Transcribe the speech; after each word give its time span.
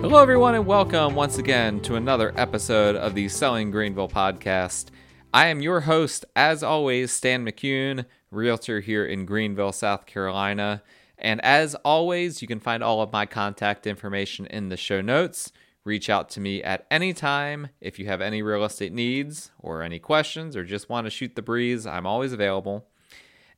Hello, 0.00 0.22
everyone, 0.22 0.54
and 0.54 0.66
welcome 0.66 1.14
once 1.14 1.38
again 1.38 1.80
to 1.80 1.96
another 1.96 2.32
episode 2.36 2.96
of 2.96 3.14
the 3.14 3.28
Selling 3.28 3.70
Greenville 3.70 4.08
podcast. 4.08 4.90
I 5.32 5.46
am 5.46 5.62
your 5.62 5.80
host, 5.80 6.24
as 6.36 6.62
always, 6.62 7.10
Stan 7.10 7.44
McCune, 7.44 8.04
realtor 8.30 8.80
here 8.80 9.06
in 9.06 9.24
Greenville, 9.24 9.72
South 9.72 10.06
Carolina. 10.06 10.82
And 11.18 11.40
as 11.42 11.74
always, 11.76 12.42
you 12.42 12.46
can 12.46 12.60
find 12.60 12.84
all 12.84 13.00
of 13.00 13.10
my 13.10 13.26
contact 13.26 13.86
information 13.86 14.46
in 14.46 14.68
the 14.68 14.76
show 14.76 15.00
notes. 15.00 15.50
Reach 15.82 16.10
out 16.10 16.28
to 16.30 16.40
me 16.40 16.62
at 16.62 16.86
any 16.90 17.12
time 17.12 17.70
if 17.80 17.98
you 17.98 18.06
have 18.06 18.20
any 18.20 18.42
real 18.42 18.64
estate 18.64 18.92
needs 18.92 19.50
or 19.58 19.82
any 19.82 19.98
questions 19.98 20.56
or 20.56 20.62
just 20.62 20.90
want 20.90 21.06
to 21.06 21.10
shoot 21.10 21.34
the 21.34 21.42
breeze. 21.42 21.86
I'm 21.86 22.06
always 22.06 22.32
available. 22.32 22.86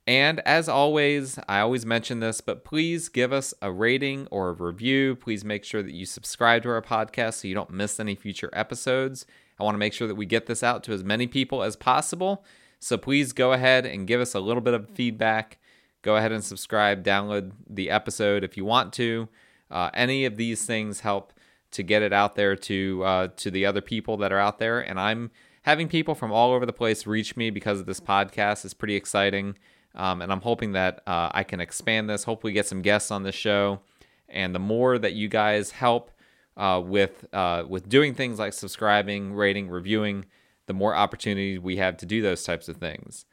And 0.09 0.41
as 0.47 0.71
always, 0.71 1.39
I 1.51 1.61
always 1.61 1.85
mention 1.85 2.21
this, 2.21 2.41
but 2.41 2.65
please 2.65 3.11
give 3.11 3.30
us 3.30 3.53
a 3.61 3.71
rating 3.71 4.27
or 4.30 4.49
a 4.49 4.53
review. 4.55 5.15
Please 5.15 5.45
make 5.45 5.65
sure 5.65 5.83
that 5.83 5.93
you 5.93 6.07
subscribe 6.07 6.62
to 6.62 6.71
our 6.71 6.80
podcast 6.80 7.35
so 7.35 7.49
you 7.49 7.55
don't 7.55 7.69
miss 7.69 8.01
any 8.01 8.15
future 8.15 8.49
episodes. 8.55 9.27
I 9.61 9.65
want 9.65 9.75
to 9.75 9.79
make 9.79 9.93
sure 9.93 10.09
that 10.09 10.15
we 10.15 10.25
get 10.25 10.47
this 10.47 10.63
out 10.63 10.83
to 10.85 10.95
as 10.95 11.05
many 11.05 11.27
people 11.27 11.63
as 11.63 11.77
possible. 11.77 12.43
So 12.80 12.97
please 12.97 13.35
go 13.35 13.52
ahead 13.52 13.85
and 13.85 14.07
give 14.07 14.19
us 14.19 14.35
a 14.35 14.41
little 14.41 14.63
bit 14.63 14.73
of 14.73 14.89
feedback. 14.89 15.59
Go 16.01 16.16
ahead 16.16 16.33
and 16.33 16.43
subscribe, 16.43 17.05
download 17.05 17.52
the 17.69 17.91
episode 17.91 18.45
if 18.45 18.57
you 18.57 18.65
want 18.65 18.95
to. 18.95 19.29
Uh, 19.71 19.91
any 19.93 20.25
of 20.25 20.38
these 20.38 20.65
things 20.65 21.01
help 21.01 21.35
to 21.73 21.83
get 21.83 22.01
it 22.01 22.15
out 22.15 22.35
there 22.35 22.57
to 22.57 23.02
uh, 23.05 23.29
to 23.37 23.51
the 23.51 23.66
other 23.66 23.83
people 23.83 24.16
that 24.16 24.33
are 24.33 24.38
out 24.38 24.59
there. 24.59 24.80
And 24.80 24.99
I'm 24.99 25.30
having 25.65 25.87
people 25.87 26.15
from 26.15 26.33
all 26.33 26.52
over 26.52 26.65
the 26.65 26.73
place 26.73 27.07
reach 27.07 27.37
me 27.37 27.51
because 27.51 27.79
of 27.79 27.85
this 27.85 28.01
podcast. 28.01 28.65
is 28.65 28.73
pretty 28.73 28.95
exciting. 28.97 29.55
Um, 29.98 30.23
and 30.23 30.33
I'm 30.33 30.41
hoping 30.41 30.73
that 30.73 31.02
uh, 31.07 31.30
I 31.33 31.43
can 31.43 31.61
expand 31.61 32.09
this, 32.09 32.24
hopefully, 32.24 32.52
get 32.52 32.66
some 32.66 32.82
guests 32.82 33.10
on 33.10 33.24
the 33.24 33.32
show. 33.32 33.80
And 34.29 34.54
the 34.54 34.60
more 34.60 34.99
that 34.99 35.15
you 35.15 35.29
guys 35.29 35.73
help 35.73 36.10
uh, 36.57 36.80
with 36.85 37.27
uh, 37.32 37.65
with 37.68 37.88
doing 37.88 38.15
things 38.15 38.38
like 38.38 38.52
subscribing, 38.52 39.32
rating, 39.35 39.69
reviewing, 39.69 40.26
the 40.66 40.74
more 40.74 40.95
opportunity 40.95 41.59
we 41.59 41.76
have 41.76 41.96
to 41.99 42.07
do 42.07 42.23
those 42.23 42.43
types 42.45 42.69
of 42.69 42.76
things. 42.76 43.24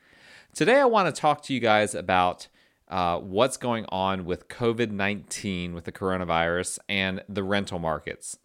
Today, 0.53 0.79
I 0.79 0.85
want 0.85 1.13
to 1.13 1.21
talk 1.21 1.43
to 1.43 1.53
you 1.53 1.59
guys 1.59 1.93
about 1.93 2.47
uh, 2.87 3.19
what's 3.19 3.57
going 3.57 3.85
on 3.89 4.25
with 4.25 4.47
COVID 4.47 4.91
19 4.91 5.73
with 5.73 5.85
the 5.85 5.91
coronavirus 5.91 6.79
and 6.87 7.23
the 7.27 7.43
rental 7.43 7.79
markets. 7.79 8.37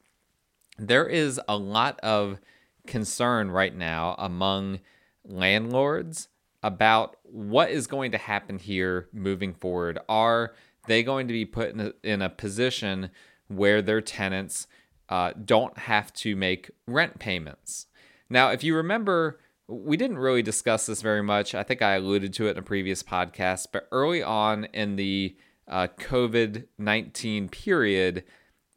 There 0.78 1.06
is 1.06 1.40
a 1.46 1.56
lot 1.56 2.00
of 2.00 2.40
concern 2.86 3.50
right 3.50 3.76
now 3.76 4.16
among 4.18 4.80
landlords 5.24 6.28
about 6.62 7.16
what 7.22 7.70
is 7.70 7.86
going 7.86 8.12
to 8.12 8.18
happen 8.18 8.58
here 8.58 9.08
moving 9.12 9.54
forward. 9.54 9.98
Are 10.08 10.54
they 10.86 11.02
going 11.02 11.28
to 11.28 11.32
be 11.32 11.44
put 11.44 11.70
in 11.70 11.80
a, 11.80 11.92
in 12.02 12.22
a 12.22 12.28
position 12.28 13.10
where 13.48 13.82
their 13.82 14.00
tenants 14.00 14.66
uh, 15.08 15.32
don't 15.44 15.76
have 15.78 16.12
to 16.14 16.36
make 16.36 16.70
rent 16.86 17.18
payments? 17.18 17.86
Now, 18.28 18.50
if 18.50 18.62
you 18.62 18.76
remember, 18.76 19.40
we 19.66 19.96
didn't 19.96 20.18
really 20.18 20.42
discuss 20.42 20.86
this 20.86 21.02
very 21.02 21.22
much. 21.22 21.54
I 21.54 21.62
think 21.62 21.82
I 21.82 21.94
alluded 21.94 22.32
to 22.34 22.48
it 22.48 22.52
in 22.52 22.58
a 22.58 22.62
previous 22.62 23.02
podcast, 23.02 23.68
but 23.72 23.88
early 23.92 24.22
on 24.22 24.64
in 24.66 24.96
the 24.96 25.36
uh, 25.68 25.88
COVID 25.98 26.66
19 26.78 27.48
period, 27.48 28.24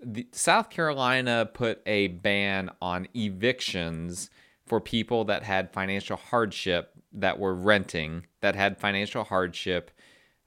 the, 0.03 0.27
South 0.31 0.69
Carolina 0.69 1.49
put 1.51 1.81
a 1.85 2.07
ban 2.07 2.69
on 2.81 3.07
evictions 3.15 4.29
for 4.65 4.79
people 4.79 5.25
that 5.25 5.43
had 5.43 5.73
financial 5.73 6.17
hardship 6.17 6.92
that 7.13 7.39
were 7.39 7.53
renting 7.53 8.25
that 8.41 8.55
had 8.55 8.77
financial 8.77 9.23
hardship 9.23 9.91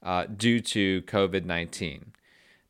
uh, 0.03 0.27
due 0.27 0.61
to 0.61 1.03
COVID 1.03 1.45
19. 1.45 2.13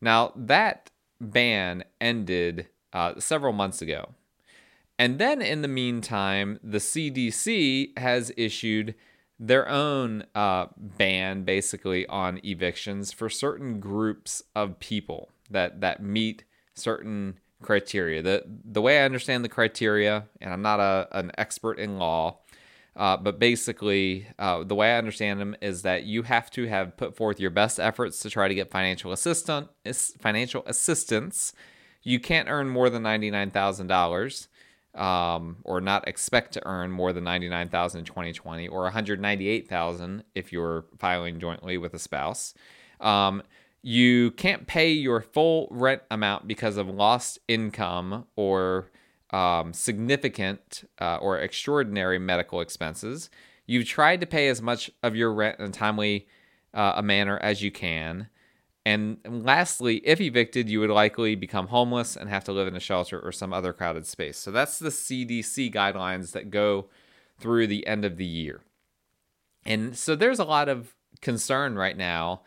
Now, 0.00 0.32
that 0.36 0.90
ban 1.20 1.84
ended 2.00 2.68
uh, 2.92 3.18
several 3.18 3.52
months 3.52 3.82
ago. 3.82 4.14
And 4.98 5.18
then 5.18 5.42
in 5.42 5.62
the 5.62 5.68
meantime, 5.68 6.58
the 6.62 6.78
CDC 6.78 7.98
has 7.98 8.32
issued 8.36 8.94
their 9.38 9.68
own 9.68 10.24
uh, 10.34 10.66
ban 10.76 11.42
basically 11.42 12.06
on 12.06 12.40
evictions 12.42 13.12
for 13.12 13.28
certain 13.28 13.80
groups 13.80 14.42
of 14.54 14.78
people 14.80 15.28
that, 15.50 15.82
that 15.82 16.02
meet 16.02 16.44
certain 16.74 17.38
criteria. 17.62 18.22
The, 18.22 18.44
the 18.46 18.80
way 18.80 19.00
I 19.00 19.04
understand 19.04 19.44
the 19.44 19.50
criteria, 19.50 20.24
and 20.40 20.52
I'm 20.52 20.62
not 20.62 20.80
a, 20.80 21.08
an 21.12 21.32
expert 21.36 21.78
in 21.78 21.98
law, 21.98 22.38
uh, 22.96 23.16
but 23.18 23.38
basically, 23.38 24.26
uh, 24.38 24.64
the 24.64 24.74
way 24.74 24.94
I 24.94 24.98
understand 24.98 25.38
them 25.38 25.54
is 25.60 25.82
that 25.82 26.04
you 26.04 26.22
have 26.22 26.50
to 26.52 26.66
have 26.66 26.96
put 26.96 27.14
forth 27.14 27.38
your 27.38 27.50
best 27.50 27.78
efforts 27.78 28.20
to 28.20 28.30
try 28.30 28.48
to 28.48 28.54
get 28.54 28.70
financial 28.70 29.12
assistance. 29.12 29.68
Financial 30.18 30.62
assistance. 30.66 31.52
You 32.02 32.18
can't 32.18 32.48
earn 32.48 32.68
more 32.68 32.88
than 32.88 33.02
ninety 33.02 33.30
nine 33.30 33.50
thousand 33.50 33.88
dollars, 33.88 34.48
um, 34.94 35.58
or 35.64 35.80
not 35.80 36.08
expect 36.08 36.54
to 36.54 36.66
earn 36.66 36.90
more 36.90 37.12
than 37.12 37.24
ninety 37.24 37.48
nine 37.48 37.68
thousand 37.68 38.00
in 38.00 38.04
twenty 38.06 38.32
twenty, 38.32 38.66
or 38.66 38.84
one 38.84 38.92
hundred 38.92 39.20
ninety 39.20 39.48
eight 39.48 39.68
thousand 39.68 40.24
if 40.34 40.50
you're 40.50 40.86
filing 40.98 41.38
jointly 41.38 41.76
with 41.76 41.92
a 41.92 41.98
spouse. 41.98 42.54
Um, 43.00 43.42
you 43.82 44.30
can't 44.32 44.66
pay 44.66 44.90
your 44.90 45.20
full 45.20 45.68
rent 45.70 46.02
amount 46.10 46.48
because 46.48 46.76
of 46.76 46.88
lost 46.88 47.38
income 47.46 48.24
or 48.36 48.90
um, 49.30 49.72
significant 49.72 50.84
uh, 51.00 51.16
or 51.16 51.38
extraordinary 51.38 52.18
medical 52.18 52.60
expenses. 52.60 53.30
You've 53.66 53.86
tried 53.86 54.20
to 54.20 54.26
pay 54.26 54.48
as 54.48 54.62
much 54.62 54.90
of 55.02 55.16
your 55.16 55.32
rent 55.32 55.58
in 55.58 55.66
a 55.66 55.70
timely 55.70 56.28
uh, 56.72 56.94
a 56.96 57.02
manner 57.02 57.38
as 57.38 57.62
you 57.62 57.70
can. 57.70 58.28
And 58.84 59.18
lastly, 59.24 59.96
if 60.04 60.20
evicted, 60.20 60.68
you 60.68 60.78
would 60.78 60.90
likely 60.90 61.34
become 61.34 61.68
homeless 61.68 62.14
and 62.16 62.30
have 62.30 62.44
to 62.44 62.52
live 62.52 62.68
in 62.68 62.76
a 62.76 62.80
shelter 62.80 63.18
or 63.18 63.32
some 63.32 63.52
other 63.52 63.72
crowded 63.72 64.06
space. 64.06 64.38
So 64.38 64.52
that's 64.52 64.78
the 64.78 64.90
CDC 64.90 65.74
guidelines 65.74 66.30
that 66.32 66.50
go 66.50 66.86
through 67.40 67.66
the 67.66 67.84
end 67.86 68.04
of 68.04 68.16
the 68.16 68.24
year. 68.24 68.60
And 69.64 69.96
so 69.96 70.14
there's 70.14 70.38
a 70.38 70.44
lot 70.44 70.68
of 70.68 70.94
concern 71.20 71.74
right 71.74 71.96
now 71.96 72.42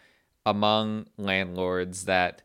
among 0.45 1.07
landlords 1.17 2.05
that 2.05 2.41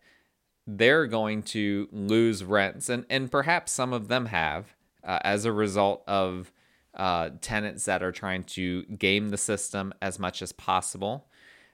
they're 0.66 1.06
going 1.06 1.42
to 1.42 1.88
lose 1.92 2.42
rents, 2.44 2.88
and, 2.88 3.04
and 3.10 3.30
perhaps 3.30 3.72
some 3.72 3.92
of 3.92 4.08
them 4.08 4.26
have 4.26 4.74
uh, 5.02 5.18
as 5.22 5.44
a 5.44 5.52
result 5.52 6.02
of 6.06 6.50
uh, 6.94 7.30
tenants 7.40 7.84
that 7.84 8.02
are 8.02 8.12
trying 8.12 8.44
to 8.44 8.84
game 8.84 9.30
the 9.30 9.36
system 9.36 9.92
as 10.00 10.18
much 10.18 10.40
as 10.42 10.52
possible. 10.52 11.26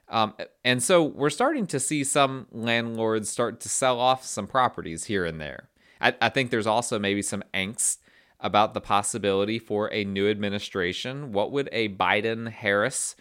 Um, 0.09 0.33
and 0.65 0.83
so 0.83 1.03
we're 1.03 1.29
starting 1.29 1.67
to 1.67 1.79
see 1.79 2.03
some 2.03 2.47
landlords 2.51 3.29
start 3.29 3.61
to 3.61 3.69
sell 3.69 3.99
off 3.99 4.25
some 4.25 4.45
properties 4.45 5.05
here 5.05 5.23
and 5.23 5.39
there. 5.39 5.69
I, 6.01 6.13
I 6.21 6.29
think 6.29 6.49
there's 6.49 6.67
also 6.67 6.99
maybe 6.99 7.21
some 7.21 7.43
angst 7.53 7.99
about 8.41 8.73
the 8.73 8.81
possibility 8.81 9.57
for 9.59 9.91
a 9.93 10.03
new 10.03 10.29
administration. 10.29 11.31
What 11.31 11.51
would 11.51 11.69
a 11.71 11.89
Biden 11.89 12.49
Harris 12.49 13.15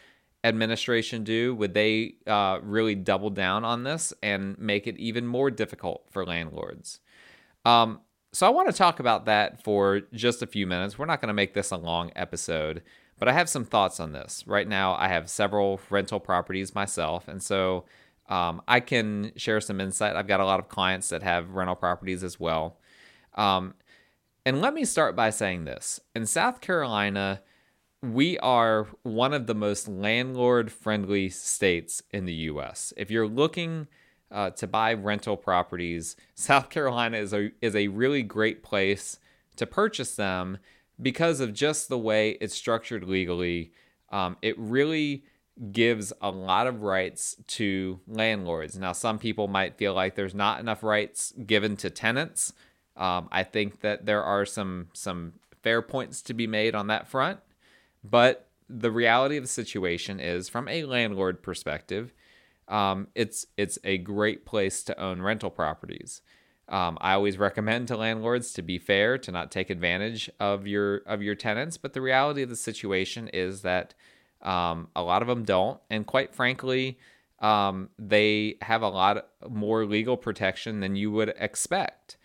administration 0.44 1.24
do? 1.24 1.54
Would 1.54 1.74
they 1.74 2.14
uh, 2.26 2.58
really 2.62 2.94
double 2.94 3.30
down 3.30 3.64
on 3.64 3.84
this 3.84 4.12
and 4.22 4.58
make 4.58 4.86
it 4.86 4.96
even 4.98 5.26
more 5.26 5.50
difficult 5.50 6.04
for 6.10 6.24
landlords? 6.24 7.00
Um, 7.64 8.00
so 8.32 8.46
I 8.46 8.50
want 8.50 8.68
to 8.68 8.74
talk 8.74 9.00
about 9.00 9.26
that 9.26 9.62
for 9.62 10.02
just 10.12 10.42
a 10.42 10.46
few 10.46 10.66
minutes. 10.66 10.98
We're 10.98 11.06
not 11.06 11.20
going 11.20 11.28
to 11.28 11.34
make 11.34 11.54
this 11.54 11.70
a 11.72 11.76
long 11.76 12.12
episode, 12.14 12.82
but 13.18 13.28
I 13.28 13.32
have 13.32 13.48
some 13.48 13.64
thoughts 13.64 14.00
on 14.00 14.12
this. 14.12 14.44
Right 14.46 14.68
now, 14.68 14.94
I 14.94 15.08
have 15.08 15.28
several 15.28 15.80
rental 15.90 16.20
properties 16.20 16.74
myself, 16.74 17.26
and 17.28 17.42
so 17.42 17.84
um, 18.28 18.62
I 18.68 18.80
can 18.80 19.32
share 19.36 19.60
some 19.60 19.80
insight. 19.80 20.16
I've 20.16 20.28
got 20.28 20.40
a 20.40 20.44
lot 20.44 20.60
of 20.60 20.68
clients 20.68 21.08
that 21.08 21.22
have 21.22 21.50
rental 21.50 21.74
properties 21.74 22.22
as 22.22 22.38
well. 22.38 22.78
Um, 23.34 23.74
and 24.46 24.60
let 24.60 24.72
me 24.72 24.84
start 24.84 25.16
by 25.16 25.30
saying 25.30 25.64
this 25.64 26.00
in 26.14 26.24
South 26.24 26.60
Carolina, 26.60 27.42
we 28.02 28.38
are 28.38 28.88
one 29.02 29.34
of 29.34 29.46
the 29.46 29.54
most 29.54 29.86
landlord 29.86 30.72
friendly 30.72 31.28
states 31.28 32.02
in 32.10 32.24
the 32.24 32.34
US. 32.34 32.92
If 32.96 33.10
you're 33.10 33.28
looking 33.28 33.88
uh, 34.30 34.50
to 34.50 34.66
buy 34.66 34.94
rental 34.94 35.36
properties, 35.36 36.16
South 36.34 36.70
Carolina 36.70 37.18
is 37.18 37.32
a, 37.32 37.50
is 37.60 37.76
a 37.76 37.88
really 37.88 38.22
great 38.22 38.62
place 38.62 39.18
to 39.56 39.66
purchase 39.66 40.14
them 40.14 40.58
because 41.00 41.40
of 41.40 41.52
just 41.52 41.88
the 41.88 41.98
way 41.98 42.30
it's 42.40 42.54
structured 42.54 43.04
legally. 43.04 43.72
Um, 44.10 44.36
it 44.40 44.58
really 44.58 45.24
gives 45.72 46.12
a 46.22 46.30
lot 46.30 46.66
of 46.66 46.82
rights 46.82 47.36
to 47.46 48.00
landlords. 48.08 48.78
Now, 48.78 48.92
some 48.92 49.18
people 49.18 49.46
might 49.46 49.76
feel 49.76 49.92
like 49.92 50.14
there's 50.14 50.34
not 50.34 50.60
enough 50.60 50.82
rights 50.82 51.34
given 51.46 51.76
to 51.78 51.90
tenants. 51.90 52.54
Um, 52.96 53.28
I 53.30 53.42
think 53.42 53.80
that 53.80 54.06
there 54.06 54.22
are 54.22 54.46
some 54.46 54.88
some 54.94 55.34
fair 55.62 55.82
points 55.82 56.22
to 56.22 56.34
be 56.34 56.46
made 56.46 56.74
on 56.74 56.86
that 56.86 57.08
front. 57.08 57.40
But 58.02 58.48
the 58.68 58.90
reality 58.90 59.36
of 59.36 59.44
the 59.44 59.48
situation 59.48 60.20
is, 60.20 60.48
from 60.48 60.68
a 60.68 60.84
landlord 60.84 61.42
perspective, 61.42 62.12
um, 62.68 63.08
it's 63.14 63.46
it's 63.56 63.78
a 63.84 63.98
great 63.98 64.46
place 64.46 64.82
to 64.84 65.00
own 65.00 65.20
rental 65.20 65.50
properties. 65.50 66.22
Um, 66.68 66.98
I 67.00 67.14
always 67.14 67.36
recommend 67.36 67.88
to 67.88 67.96
landlords 67.96 68.52
to 68.52 68.62
be 68.62 68.78
fair, 68.78 69.18
to 69.18 69.32
not 69.32 69.50
take 69.50 69.70
advantage 69.70 70.30
of 70.38 70.66
your 70.66 70.98
of 70.98 71.20
your 71.20 71.34
tenants. 71.34 71.76
But 71.76 71.92
the 71.92 72.00
reality 72.00 72.42
of 72.42 72.48
the 72.48 72.56
situation 72.56 73.28
is 73.28 73.62
that 73.62 73.94
um, 74.40 74.88
a 74.94 75.02
lot 75.02 75.20
of 75.20 75.28
them 75.28 75.44
don't, 75.44 75.80
and 75.90 76.06
quite 76.06 76.34
frankly, 76.34 76.98
um, 77.40 77.90
they 77.98 78.56
have 78.62 78.82
a 78.82 78.88
lot 78.88 79.28
more 79.48 79.84
legal 79.84 80.16
protection 80.16 80.80
than 80.80 80.96
you 80.96 81.10
would 81.10 81.34
expect. 81.38 82.16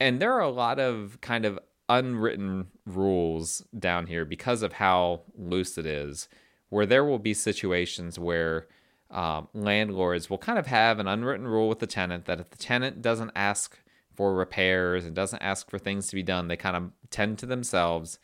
And 0.00 0.20
there 0.20 0.32
are 0.32 0.40
a 0.40 0.50
lot 0.50 0.78
of 0.78 1.18
kind 1.20 1.44
of 1.44 1.58
unwritten 1.88 2.66
rules 2.84 3.62
down 3.78 4.06
here 4.06 4.24
because 4.24 4.62
of 4.62 4.74
how 4.74 5.22
loose 5.36 5.78
it 5.78 5.86
is, 5.86 6.28
where 6.68 6.86
there 6.86 7.04
will 7.04 7.18
be 7.18 7.34
situations 7.34 8.18
where 8.18 8.66
um, 9.10 9.48
landlords 9.54 10.28
will 10.28 10.38
kind 10.38 10.58
of 10.58 10.66
have 10.66 10.98
an 10.98 11.06
unwritten 11.06 11.46
rule 11.46 11.68
with 11.68 11.78
the 11.78 11.86
tenant 11.86 12.24
that 12.24 12.40
if 12.40 12.50
the 12.50 12.58
tenant 12.58 13.02
doesn't 13.02 13.30
ask 13.36 13.78
for 14.14 14.34
repairs 14.34 15.04
and 15.04 15.14
doesn't 15.14 15.42
ask 15.42 15.70
for 15.70 15.78
things 15.78 16.08
to 16.08 16.16
be 16.16 16.22
done, 16.22 16.48
they 16.48 16.56
kind 16.56 16.76
of 16.76 16.90
tend 17.10 17.38
to 17.38 17.46
themselves 17.46 18.18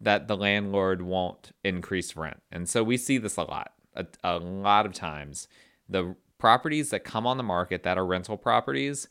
that 0.00 0.28
the 0.28 0.36
landlord 0.36 1.02
won't 1.02 1.52
increase 1.62 2.16
rent. 2.16 2.40
And 2.50 2.68
so 2.68 2.82
we 2.82 2.96
see 2.96 3.18
this 3.18 3.36
a 3.36 3.42
lot, 3.42 3.72
a, 3.94 4.06
a 4.24 4.38
lot 4.38 4.86
of 4.86 4.94
times. 4.94 5.48
The 5.88 6.16
properties 6.38 6.90
that 6.90 7.04
come 7.04 7.26
on 7.26 7.36
the 7.36 7.42
market 7.42 7.82
that 7.82 7.98
are 7.98 8.06
rental 8.06 8.36
properties, 8.36 9.06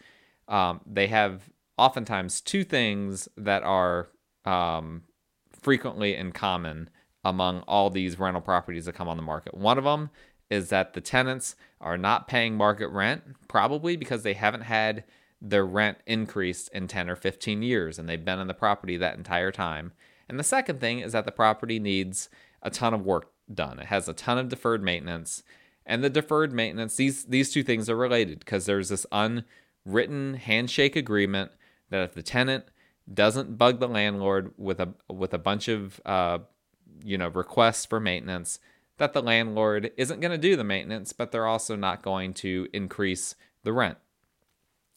um, 0.48 0.82
they 0.86 1.08
have 1.08 1.50
oftentimes 1.82 2.42
two 2.42 2.64
things 2.64 3.28
that 3.36 3.64
are 3.64 4.10
um, 4.46 5.02
frequently 5.52 6.16
in 6.16 6.32
common 6.32 6.90
among 7.26 7.62
all 7.62 7.90
these 7.90 8.20
rental 8.20 8.42
properties 8.42 8.86
that 8.86 8.94
come 8.94 9.08
on 9.08 9.18
the 9.18 9.24
market. 9.24 9.56
One 9.56 9.80
of 9.80 9.84
them 9.84 10.12
is 10.52 10.70
that 10.70 10.94
the 10.94 11.02
tenants 11.02 11.56
are 11.80 11.98
not 11.98 12.28
paying 12.28 12.56
market 12.56 12.90
rent, 12.90 13.24
probably 13.48 13.96
because 13.96 14.22
they 14.22 14.34
haven't 14.34 14.62
had 14.62 15.04
their 15.42 15.66
rent 15.66 15.98
increased 16.06 16.70
in 16.72 16.88
10 16.88 17.10
or 17.10 17.16
15 17.16 17.64
years 17.64 17.98
and 17.98 18.08
they've 18.08 18.24
been 18.24 18.38
in 18.38 18.48
the 18.48 18.54
property 18.54 18.96
that 18.98 19.18
entire 19.18 19.52
time. 19.52 19.92
And 20.30 20.40
the 20.40 20.44
second 20.44 20.80
thing 20.80 21.00
is 21.00 21.14
that 21.14 21.26
the 21.26 21.32
property 21.32 21.80
needs 21.80 22.30
a 22.62 22.70
ton 22.70 22.94
of 22.94 23.04
work 23.04 23.32
done. 23.52 23.80
It 23.80 23.88
has 23.88 24.08
a 24.08 24.14
ton 24.14 24.38
of 24.38 24.50
deferred 24.50 24.84
maintenance. 24.84 25.42
And 25.84 26.04
the 26.04 26.12
deferred 26.12 26.54
maintenance, 26.54 26.96
these 26.96 27.26
these 27.26 27.52
two 27.52 27.64
things 27.64 27.90
are 27.90 27.96
related 27.96 28.40
because 28.40 28.68
there's 28.68 28.90
this 28.90 29.08
unwritten 29.12 30.36
handshake 30.36 30.96
agreement 30.96 31.52
that 31.92 32.02
if 32.02 32.14
the 32.14 32.24
tenant 32.24 32.66
doesn't 33.12 33.58
bug 33.58 33.80
the 33.80 33.88
landlord 33.88 34.54
with 34.58 34.80
a 34.80 34.94
with 35.08 35.34
a 35.34 35.38
bunch 35.38 35.68
of 35.68 36.02
uh, 36.06 36.40
you 37.04 37.18
know 37.18 37.28
requests 37.28 37.86
for 37.86 38.00
maintenance, 38.00 38.60
that 38.98 39.14
the 39.14 39.22
landlord 39.22 39.92
isn't 39.98 40.20
going 40.20 40.32
to 40.32 40.38
do 40.38 40.56
the 40.56 40.64
maintenance, 40.64 41.14
but 41.14 41.32
they're 41.32 41.48
also 41.48 41.76
not 41.76 42.02
going 42.02 42.34
to 42.34 42.68
increase 42.74 43.36
the 43.64 43.74
rent. 43.74 43.98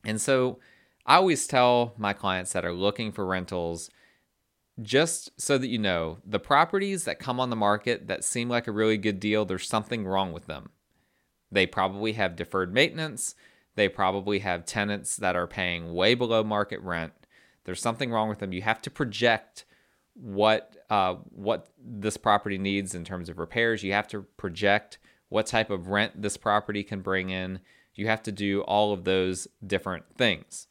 And 0.04 0.20
so 0.20 0.58
I 1.06 1.16
always 1.16 1.46
tell 1.46 1.94
my 1.98 2.12
clients 2.12 2.52
that 2.52 2.64
are 2.64 2.72
looking 2.72 3.12
for 3.12 3.26
rentals 3.26 3.90
just 4.82 5.30
so 5.40 5.56
that 5.58 5.68
you 5.68 5.78
know, 5.78 6.18
the 6.24 6.40
properties 6.40 7.04
that 7.04 7.18
come 7.18 7.38
on 7.38 7.50
the 7.50 7.56
market 7.56 8.08
that 8.08 8.24
seem 8.24 8.48
like 8.48 8.66
a 8.66 8.72
really 8.72 8.98
good 8.98 9.20
deal, 9.20 9.44
there's 9.44 9.68
something 9.68 10.04
wrong 10.04 10.32
with 10.32 10.46
them. 10.46 10.70
They 11.50 11.66
probably 11.66 12.12
have 12.14 12.36
deferred 12.36 12.74
maintenance. 12.74 13.34
They 13.76 13.88
probably 13.88 14.40
have 14.40 14.64
tenants 14.64 15.16
that 15.16 15.36
are 15.36 15.46
paying 15.46 15.92
way 15.94 16.14
below 16.14 16.44
market 16.44 16.80
rent. 16.80 17.12
There's 17.64 17.80
something 17.80 18.10
wrong 18.10 18.28
with 18.28 18.38
them. 18.38 18.52
You 18.52 18.62
have 18.62 18.80
to 18.82 18.90
project 18.90 19.64
what 20.14 20.76
uh, 20.90 21.14
what 21.30 21.68
this 21.78 22.16
property 22.16 22.58
needs 22.58 22.94
in 22.94 23.04
terms 23.04 23.28
of 23.28 23.38
repairs. 23.38 23.82
You 23.82 23.92
have 23.92 24.08
to 24.08 24.22
project 24.36 24.98
what 25.28 25.46
type 25.46 25.70
of 25.70 25.88
rent 25.88 26.22
this 26.22 26.36
property 26.36 26.84
can 26.84 27.00
bring 27.00 27.30
in. 27.30 27.60
You 27.94 28.06
have 28.06 28.22
to 28.24 28.32
do 28.32 28.60
all 28.62 28.92
of 28.92 29.04
those 29.04 29.48
different 29.66 30.04
things. 30.16 30.68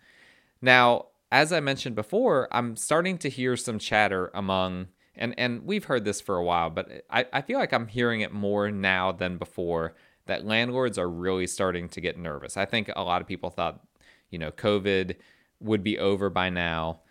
Now, 0.62 1.08
as 1.32 1.52
I 1.52 1.60
mentioned 1.60 1.96
before, 1.96 2.48
I'm 2.52 2.76
starting 2.76 3.18
to 3.20 3.30
hear 3.30 3.58
some 3.58 3.80
chatter 3.80 4.32
among 4.34 4.88
and 5.16 5.36
and 5.38 5.66
we've 5.66 5.86
heard 5.86 6.06
this 6.06 6.22
for 6.22 6.38
a 6.38 6.44
while, 6.44 6.70
but 6.70 7.06
I, 7.10 7.26
I 7.34 7.42
feel 7.42 7.60
like 7.60 7.74
I'm 7.74 7.88
hearing 7.88 8.22
it 8.22 8.32
more 8.32 8.72
now 8.72 9.12
than 9.12 9.38
before 9.38 9.96
that 10.26 10.46
landlords 10.46 10.98
are 10.98 11.10
really 11.10 11.48
starting 11.48 11.90
to 11.90 12.02
get 12.02 12.18
nervous. 12.18 12.58
I 12.58 12.66
think 12.66 12.90
a 12.96 13.04
lot 13.04 13.22
of 13.22 13.28
people 13.28 13.50
thought, 13.50 13.82
you 14.30 14.40
know, 14.40 14.52
COVID 14.52 15.16
would 15.60 15.84
be 15.84 16.00
over 16.00 16.30
by 16.30 16.50
now 16.50 17.02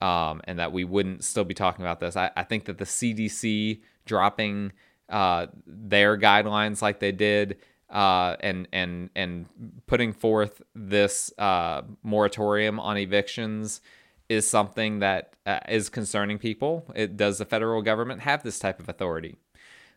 um, 0.00 0.40
and 0.44 0.58
that 0.58 0.72
we 0.72 0.84
wouldn't 0.84 1.24
still 1.24 1.44
be 1.44 1.54
talking 1.54 1.84
about 1.84 2.00
this. 2.00 2.16
I, 2.16 2.30
I 2.36 2.42
think 2.42 2.64
that 2.64 2.78
the 2.78 2.84
CDC 2.84 3.80
dropping 4.04 4.72
uh, 5.08 5.46
their 5.66 6.18
guidelines 6.18 6.82
like 6.82 6.98
they 6.98 7.12
did 7.12 7.58
uh, 7.88 8.36
and 8.40 8.66
and 8.72 9.10
and 9.14 9.46
putting 9.86 10.12
forth 10.12 10.62
this 10.74 11.32
uh, 11.38 11.82
moratorium 12.02 12.80
on 12.80 12.96
evictions 12.96 13.80
is 14.28 14.48
something 14.48 15.00
that 15.00 15.34
uh, 15.44 15.60
is 15.68 15.88
concerning 15.88 16.38
people. 16.38 16.90
It, 16.96 17.16
does 17.16 17.38
the 17.38 17.44
federal 17.44 17.82
government 17.82 18.22
have 18.22 18.42
this 18.42 18.58
type 18.58 18.80
of 18.80 18.88
authority? 18.88 19.36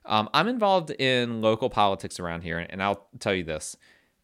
Um, 0.05 0.29
I'm 0.33 0.47
involved 0.47 0.91
in 0.91 1.41
local 1.41 1.69
politics 1.69 2.19
around 2.19 2.41
here, 2.41 2.59
and 2.69 2.81
I'll 2.81 3.07
tell 3.19 3.33
you 3.33 3.43
this: 3.43 3.75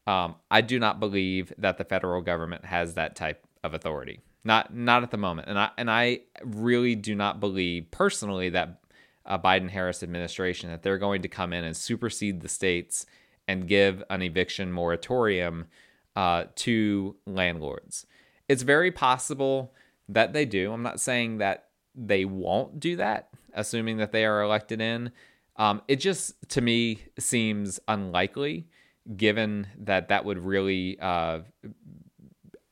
um, 0.08 0.36
I 0.50 0.62
do 0.62 0.80
not 0.80 1.00
believe 1.00 1.54
that 1.58 1.78
the 1.78 1.86
federal 1.86 2.22
government 2.22 2.66
has 2.66 2.94
that 2.96 3.16
type 3.16 3.46
of 3.64 3.74
authority. 3.74 4.20
Not 4.44 4.74
not 4.74 5.04
at 5.04 5.12
the 5.12 5.18
moment, 5.18 5.48
and 5.48 5.60
I 5.60 5.70
and 5.78 5.90
I 5.90 6.22
really 6.44 6.96
do 6.96 7.16
not 7.16 7.40
believe 7.40 7.92
personally 7.92 8.50
that 8.50 8.82
a 9.26 9.38
Biden 9.38 9.70
Harris 9.70 10.02
administration 10.02 10.70
that 10.72 10.82
they're 10.82 10.98
going 10.98 11.22
to 11.22 11.28
come 11.28 11.54
in 11.54 11.64
and 11.64 11.78
supersede 11.78 12.42
the 12.42 12.50
states 12.50 13.06
and 13.48 13.68
give 13.68 14.04
an 14.10 14.22
eviction 14.22 14.72
moratorium 14.72 15.68
uh, 16.16 16.46
to 16.56 17.16
landlords. 17.26 18.06
It's 18.48 18.64
very 18.64 18.92
possible 18.92 19.74
that 20.10 20.34
they 20.34 20.46
do. 20.46 20.74
I'm 20.74 20.84
not 20.84 21.00
saying 21.00 21.38
that 21.38 21.68
they 21.96 22.26
won't 22.26 22.80
do 22.80 22.96
that, 22.98 23.30
assuming 23.54 23.98
that 23.98 24.12
they 24.12 24.26
are 24.26 24.42
elected 24.42 24.82
in. 24.82 25.12
Um, 25.58 25.82
it 25.88 25.98
just 25.98 26.50
to 26.50 26.62
me 26.62 27.04
seems 27.20 27.80
unlikely, 27.88 28.68
given 29.16 29.68
that 29.78 30.08
that 30.10 30.26
would 30.26 30.40
really 30.40 30.98
uh, 31.00 31.42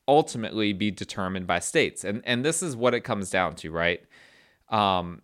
ultimately 0.08 0.74
be 0.74 0.92
determined 0.92 1.46
by 1.48 1.60
states. 1.60 2.04
And 2.04 2.22
and 2.26 2.44
this 2.44 2.64
is 2.64 2.76
what 2.76 2.94
it 2.94 3.02
comes 3.02 3.30
down 3.30 3.56
to, 3.56 3.72
right? 3.72 4.02
Um, 4.70 5.22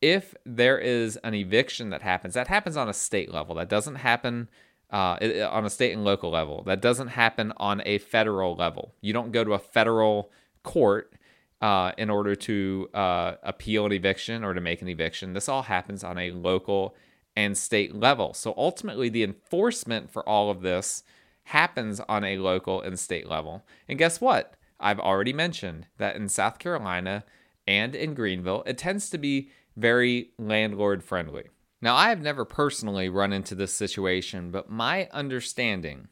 if 0.00 0.34
there 0.44 0.78
is 0.78 1.16
an 1.18 1.34
eviction 1.34 1.90
that 1.90 2.02
happens, 2.02 2.34
that 2.34 2.48
happens 2.48 2.76
on 2.76 2.88
a 2.88 2.94
state 2.94 3.32
level. 3.32 3.54
That 3.56 3.68
doesn't 3.68 3.96
happen 3.96 4.48
uh, 4.90 5.18
on 5.50 5.64
a 5.64 5.70
state 5.70 5.92
and 5.92 6.04
local 6.04 6.30
level. 6.30 6.62
That 6.64 6.80
doesn't 6.80 7.08
happen 7.08 7.52
on 7.56 7.82
a 7.84 7.98
federal 7.98 8.54
level. 8.54 8.94
You 9.00 9.12
don't 9.12 9.32
go 9.32 9.44
to 9.44 9.54
a 9.54 9.58
federal 9.58 10.30
court 10.62 11.12
uh, 11.60 11.92
in 11.98 12.10
order 12.10 12.34
to 12.34 12.88
uh, 12.94 13.34
appeal 13.42 13.86
an 13.86 13.92
eviction 13.92 14.44
or 14.44 14.54
to 14.54 14.60
make 14.60 14.82
an 14.82 14.88
eviction. 14.88 15.32
This 15.32 15.48
all 15.48 15.62
happens 15.62 16.04
on 16.04 16.18
a 16.18 16.30
local 16.30 16.94
and 17.36 17.56
state 17.56 17.94
level. 17.94 18.34
So 18.34 18.54
ultimately, 18.56 19.08
the 19.08 19.24
enforcement 19.24 20.10
for 20.10 20.28
all 20.28 20.50
of 20.50 20.62
this 20.62 21.02
happens 21.44 22.00
on 22.00 22.24
a 22.24 22.38
local 22.38 22.82
and 22.82 22.98
state 22.98 23.28
level. 23.28 23.64
And 23.88 23.98
guess 23.98 24.20
what? 24.20 24.54
I've 24.80 25.00
already 25.00 25.32
mentioned 25.32 25.86
that 25.98 26.16
in 26.16 26.28
South 26.28 26.58
Carolina 26.58 27.24
and 27.66 27.94
in 27.94 28.14
Greenville, 28.14 28.62
it 28.66 28.78
tends 28.78 29.10
to 29.10 29.18
be 29.18 29.50
very 29.76 30.30
landlord 30.38 31.02
friendly. 31.02 31.44
Now, 31.80 31.94
I 31.94 32.08
have 32.08 32.20
never 32.20 32.44
personally 32.44 33.08
run 33.08 33.32
into 33.32 33.54
this 33.54 33.72
situation, 33.72 34.50
but 34.50 34.68
my 34.68 35.08
understanding 35.12 36.08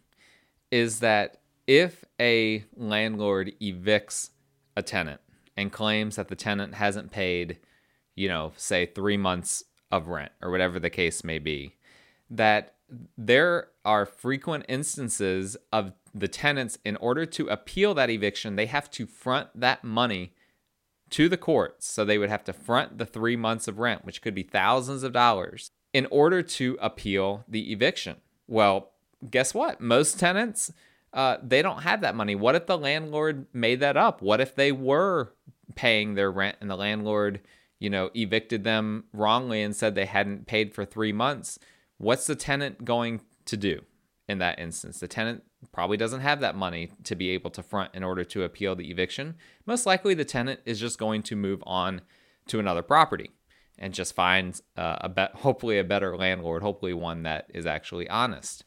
is 0.70 1.00
that 1.00 1.38
if 1.66 2.04
a 2.20 2.64
landlord 2.76 3.52
evicts 3.60 4.30
a 4.76 4.82
tenant 4.82 5.20
and 5.56 5.72
claims 5.72 6.16
that 6.16 6.28
the 6.28 6.36
tenant 6.36 6.74
hasn't 6.74 7.10
paid, 7.10 7.58
you 8.14 8.28
know, 8.28 8.52
say 8.56 8.86
three 8.86 9.16
months 9.16 9.64
of 9.90 10.08
rent 10.08 10.32
or 10.42 10.50
whatever 10.50 10.78
the 10.78 10.90
case 10.90 11.24
may 11.24 11.38
be, 11.38 11.74
that 12.28 12.74
there 13.16 13.68
are 13.84 14.06
frequent 14.06 14.64
instances 14.68 15.56
of 15.72 15.92
the 16.14 16.28
tenants, 16.28 16.78
in 16.84 16.96
order 16.96 17.26
to 17.26 17.48
appeal 17.48 17.92
that 17.94 18.08
eviction, 18.08 18.56
they 18.56 18.66
have 18.66 18.90
to 18.90 19.06
front 19.06 19.48
that 19.54 19.84
money 19.84 20.32
to 21.10 21.28
the 21.28 21.36
courts. 21.36 21.86
So 21.86 22.04
they 22.04 22.16
would 22.16 22.30
have 22.30 22.44
to 22.44 22.52
front 22.52 22.98
the 22.98 23.04
three 23.04 23.36
months 23.36 23.68
of 23.68 23.78
rent, 23.78 24.04
which 24.04 24.22
could 24.22 24.34
be 24.34 24.42
thousands 24.42 25.02
of 25.02 25.12
dollars, 25.12 25.70
in 25.92 26.06
order 26.06 26.42
to 26.42 26.78
appeal 26.80 27.44
the 27.46 27.70
eviction. 27.70 28.16
Well, 28.46 28.92
guess 29.30 29.52
what? 29.52 29.80
Most 29.80 30.18
tenants, 30.18 30.72
uh, 31.16 31.38
they 31.42 31.62
don't 31.62 31.82
have 31.82 32.02
that 32.02 32.14
money. 32.14 32.34
What 32.34 32.54
if 32.54 32.66
the 32.66 32.76
landlord 32.76 33.46
made 33.54 33.80
that 33.80 33.96
up? 33.96 34.20
What 34.20 34.40
if 34.40 34.54
they 34.54 34.70
were 34.70 35.32
paying 35.74 36.14
their 36.14 36.30
rent 36.30 36.58
and 36.60 36.70
the 36.70 36.76
landlord, 36.76 37.40
you 37.78 37.88
know, 37.88 38.10
evicted 38.14 38.64
them 38.64 39.04
wrongly 39.14 39.62
and 39.62 39.74
said 39.74 39.94
they 39.94 40.04
hadn't 40.04 40.46
paid 40.46 40.74
for 40.74 40.84
three 40.84 41.12
months? 41.12 41.58
What's 41.96 42.26
the 42.26 42.36
tenant 42.36 42.84
going 42.84 43.22
to 43.46 43.56
do 43.56 43.80
in 44.28 44.38
that 44.38 44.58
instance? 44.58 45.00
The 45.00 45.08
tenant 45.08 45.42
probably 45.72 45.96
doesn't 45.96 46.20
have 46.20 46.40
that 46.40 46.54
money 46.54 46.92
to 47.04 47.14
be 47.14 47.30
able 47.30 47.50
to 47.52 47.62
front 47.62 47.94
in 47.94 48.04
order 48.04 48.22
to 48.22 48.44
appeal 48.44 48.76
the 48.76 48.90
eviction. 48.90 49.36
Most 49.64 49.86
likely, 49.86 50.12
the 50.12 50.24
tenant 50.26 50.60
is 50.66 50.78
just 50.78 50.98
going 50.98 51.22
to 51.24 51.34
move 51.34 51.62
on 51.66 52.02
to 52.48 52.60
another 52.60 52.82
property 52.82 53.30
and 53.78 53.94
just 53.94 54.14
find 54.14 54.60
uh, 54.76 54.96
a 55.00 55.08
bet, 55.08 55.34
hopefully 55.36 55.78
a 55.78 55.84
better 55.84 56.14
landlord, 56.14 56.62
hopefully 56.62 56.92
one 56.92 57.22
that 57.22 57.50
is 57.54 57.64
actually 57.64 58.06
honest. 58.10 58.64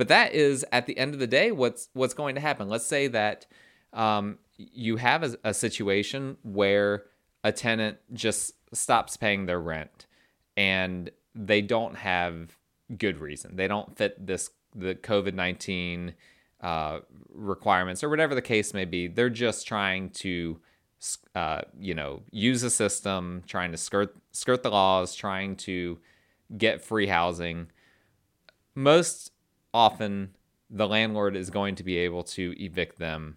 But 0.00 0.08
that 0.08 0.32
is 0.32 0.64
at 0.72 0.86
the 0.86 0.96
end 0.96 1.12
of 1.12 1.20
the 1.20 1.26
day 1.26 1.52
what's 1.52 1.90
what's 1.92 2.14
going 2.14 2.34
to 2.36 2.40
happen. 2.40 2.70
Let's 2.70 2.86
say 2.86 3.06
that 3.08 3.44
um, 3.92 4.38
you 4.56 4.96
have 4.96 5.22
a, 5.22 5.36
a 5.44 5.52
situation 5.52 6.38
where 6.42 7.04
a 7.44 7.52
tenant 7.52 7.98
just 8.14 8.54
stops 8.72 9.18
paying 9.18 9.44
their 9.44 9.60
rent 9.60 10.06
and 10.56 11.10
they 11.34 11.60
don't 11.60 11.96
have 11.96 12.56
good 12.96 13.20
reason. 13.20 13.56
They 13.56 13.68
don't 13.68 13.94
fit 13.94 14.26
this 14.26 14.48
the 14.74 14.94
COVID 14.94 15.34
nineteen 15.34 16.14
uh, 16.62 17.00
requirements 17.34 18.02
or 18.02 18.08
whatever 18.08 18.34
the 18.34 18.40
case 18.40 18.72
may 18.72 18.86
be. 18.86 19.06
They're 19.06 19.28
just 19.28 19.66
trying 19.66 20.12
to 20.12 20.62
uh, 21.34 21.60
you 21.78 21.92
know, 21.94 22.22
use 22.30 22.62
a 22.62 22.70
system, 22.70 23.42
trying 23.46 23.70
to 23.72 23.76
skirt 23.76 24.16
skirt 24.32 24.62
the 24.62 24.70
laws, 24.70 25.14
trying 25.14 25.56
to 25.56 25.98
get 26.56 26.80
free 26.80 27.08
housing. 27.08 27.70
Most 28.74 29.32
often, 29.72 30.36
the 30.68 30.86
landlord 30.86 31.36
is 31.36 31.50
going 31.50 31.74
to 31.76 31.84
be 31.84 31.98
able 31.98 32.22
to 32.22 32.54
evict 32.58 32.98
them 32.98 33.36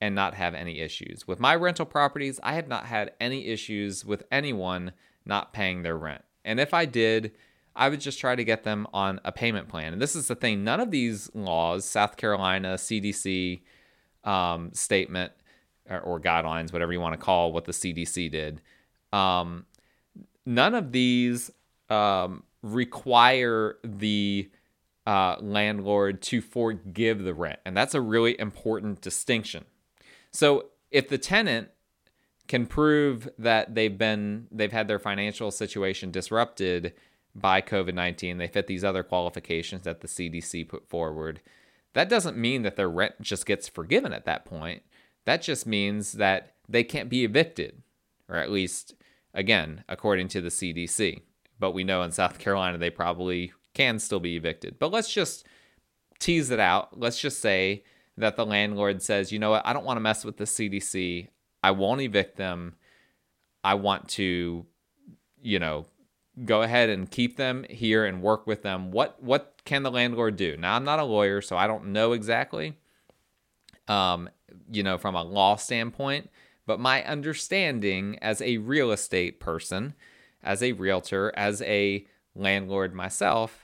and 0.00 0.14
not 0.14 0.34
have 0.34 0.54
any 0.54 0.80
issues. 0.80 1.28
With 1.28 1.38
my 1.38 1.54
rental 1.54 1.86
properties, 1.86 2.40
I 2.42 2.54
have 2.54 2.66
not 2.66 2.86
had 2.86 3.12
any 3.20 3.46
issues 3.46 4.04
with 4.04 4.24
anyone 4.32 4.92
not 5.24 5.52
paying 5.52 5.82
their 5.82 5.96
rent. 5.96 6.24
And 6.44 6.58
if 6.58 6.74
I 6.74 6.86
did, 6.86 7.32
I 7.74 7.88
would 7.88 8.00
just 8.00 8.18
try 8.18 8.34
to 8.34 8.44
get 8.44 8.64
them 8.64 8.86
on 8.92 9.20
a 9.24 9.32
payment 9.32 9.68
plan. 9.68 9.92
And 9.92 10.02
this 10.02 10.16
is 10.16 10.26
the 10.26 10.34
thing 10.34 10.64
none 10.64 10.80
of 10.80 10.90
these 10.90 11.30
laws, 11.34 11.84
South 11.84 12.16
Carolina, 12.16 12.74
CDC 12.74 13.60
um, 14.24 14.70
statement, 14.72 15.32
or, 15.88 16.00
or, 16.00 16.20
guidelines, 16.20 16.72
whatever 16.72 16.92
you 16.92 17.00
want 17.00 17.12
to 17.12 17.24
call 17.24 17.52
what 17.52 17.64
the 17.64 17.72
CDC 17.72 18.30
did, 18.30 18.60
um, 19.12 19.66
none 20.44 20.74
of 20.74 20.92
these 20.92 21.50
um, 21.90 22.44
require 22.62 23.76
the 23.84 24.48
uh, 25.06 25.36
landlord 25.40 26.22
to 26.22 26.40
forgive 26.40 27.22
the 27.22 27.34
rent. 27.34 27.58
And 27.64 27.76
that's 27.76 27.94
a 27.94 28.00
really 28.00 28.38
important 28.38 29.00
distinction. 29.00 29.64
So 30.30 30.66
if 30.90 31.08
the 31.08 31.18
tenant 31.18 31.68
can 32.48 32.66
prove 32.66 33.28
that 33.38 33.74
they've 33.74 33.96
been 33.96 34.46
they've 34.50 34.72
had 34.72 34.88
their 34.88 34.98
financial 34.98 35.50
situation 35.50 36.10
disrupted 36.10 36.92
by 37.34 37.62
COVID-19, 37.62 38.38
they 38.38 38.46
fit 38.46 38.66
these 38.66 38.84
other 38.84 39.02
qualifications 39.02 39.82
that 39.82 40.00
the 40.00 40.08
CDC 40.08 40.68
put 40.68 40.88
forward. 40.88 41.40
That 41.94 42.08
doesn't 42.08 42.36
mean 42.36 42.62
that 42.62 42.76
their 42.76 42.90
rent 42.90 43.20
just 43.20 43.46
gets 43.46 43.68
forgiven 43.68 44.12
at 44.12 44.24
that 44.24 44.44
point. 44.44 44.82
That 45.24 45.42
just 45.42 45.66
means 45.66 46.12
that 46.12 46.54
they 46.68 46.84
can't 46.84 47.08
be 47.08 47.24
evicted, 47.24 47.82
or 48.28 48.36
at 48.36 48.50
least 48.50 48.94
again, 49.34 49.84
according 49.88 50.28
to 50.28 50.40
the 50.40 50.48
CDC. 50.48 51.22
But 51.58 51.72
we 51.72 51.84
know 51.84 52.02
in 52.02 52.12
South 52.12 52.38
Carolina 52.38 52.78
they 52.78 52.90
probably 52.90 53.52
can 53.74 53.98
still 53.98 54.20
be 54.20 54.36
evicted. 54.36 54.78
But 54.78 54.92
let's 54.92 55.12
just 55.12 55.46
tease 56.18 56.50
it 56.50 56.60
out. 56.60 56.98
Let's 56.98 57.20
just 57.20 57.40
say 57.40 57.84
that 58.16 58.36
the 58.36 58.46
landlord 58.46 59.02
says, 59.02 59.32
you 59.32 59.38
know 59.38 59.50
what, 59.50 59.66
I 59.66 59.72
don't 59.72 59.84
want 59.84 59.96
to 59.96 60.02
mess 60.02 60.24
with 60.24 60.36
the 60.36 60.44
CDC. 60.44 61.28
I 61.62 61.70
won't 61.70 62.00
evict 62.00 62.36
them. 62.36 62.74
I 63.64 63.74
want 63.74 64.08
to, 64.10 64.66
you 65.42 65.58
know, 65.58 65.86
go 66.44 66.62
ahead 66.62 66.88
and 66.88 67.10
keep 67.10 67.36
them 67.36 67.64
here 67.68 68.04
and 68.04 68.22
work 68.22 68.46
with 68.46 68.62
them. 68.62 68.90
What 68.90 69.22
what 69.22 69.60
can 69.64 69.82
the 69.82 69.90
landlord 69.90 70.36
do? 70.36 70.56
Now 70.56 70.76
I'm 70.76 70.84
not 70.84 70.98
a 70.98 71.04
lawyer, 71.04 71.40
so 71.40 71.56
I 71.56 71.66
don't 71.66 71.86
know 71.86 72.12
exactly. 72.12 72.78
Um, 73.88 74.28
you 74.70 74.82
know, 74.82 74.98
from 74.98 75.14
a 75.14 75.22
law 75.22 75.56
standpoint, 75.56 76.30
but 76.66 76.80
my 76.80 77.04
understanding 77.04 78.18
as 78.22 78.40
a 78.40 78.58
real 78.58 78.92
estate 78.92 79.40
person, 79.40 79.94
as 80.42 80.62
a 80.62 80.72
realtor, 80.72 81.32
as 81.36 81.62
a 81.62 82.06
landlord 82.34 82.94
myself, 82.94 83.61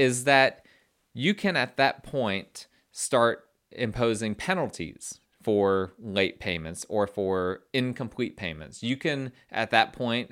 is 0.00 0.24
that 0.24 0.64
you 1.12 1.34
can 1.34 1.56
at 1.56 1.76
that 1.76 2.02
point 2.02 2.66
start 2.90 3.44
imposing 3.70 4.34
penalties 4.34 5.20
for 5.42 5.92
late 5.98 6.40
payments 6.40 6.86
or 6.88 7.06
for 7.06 7.64
incomplete 7.74 8.34
payments. 8.34 8.82
You 8.82 8.96
can 8.96 9.30
at 9.52 9.70
that 9.72 9.92
point 9.92 10.30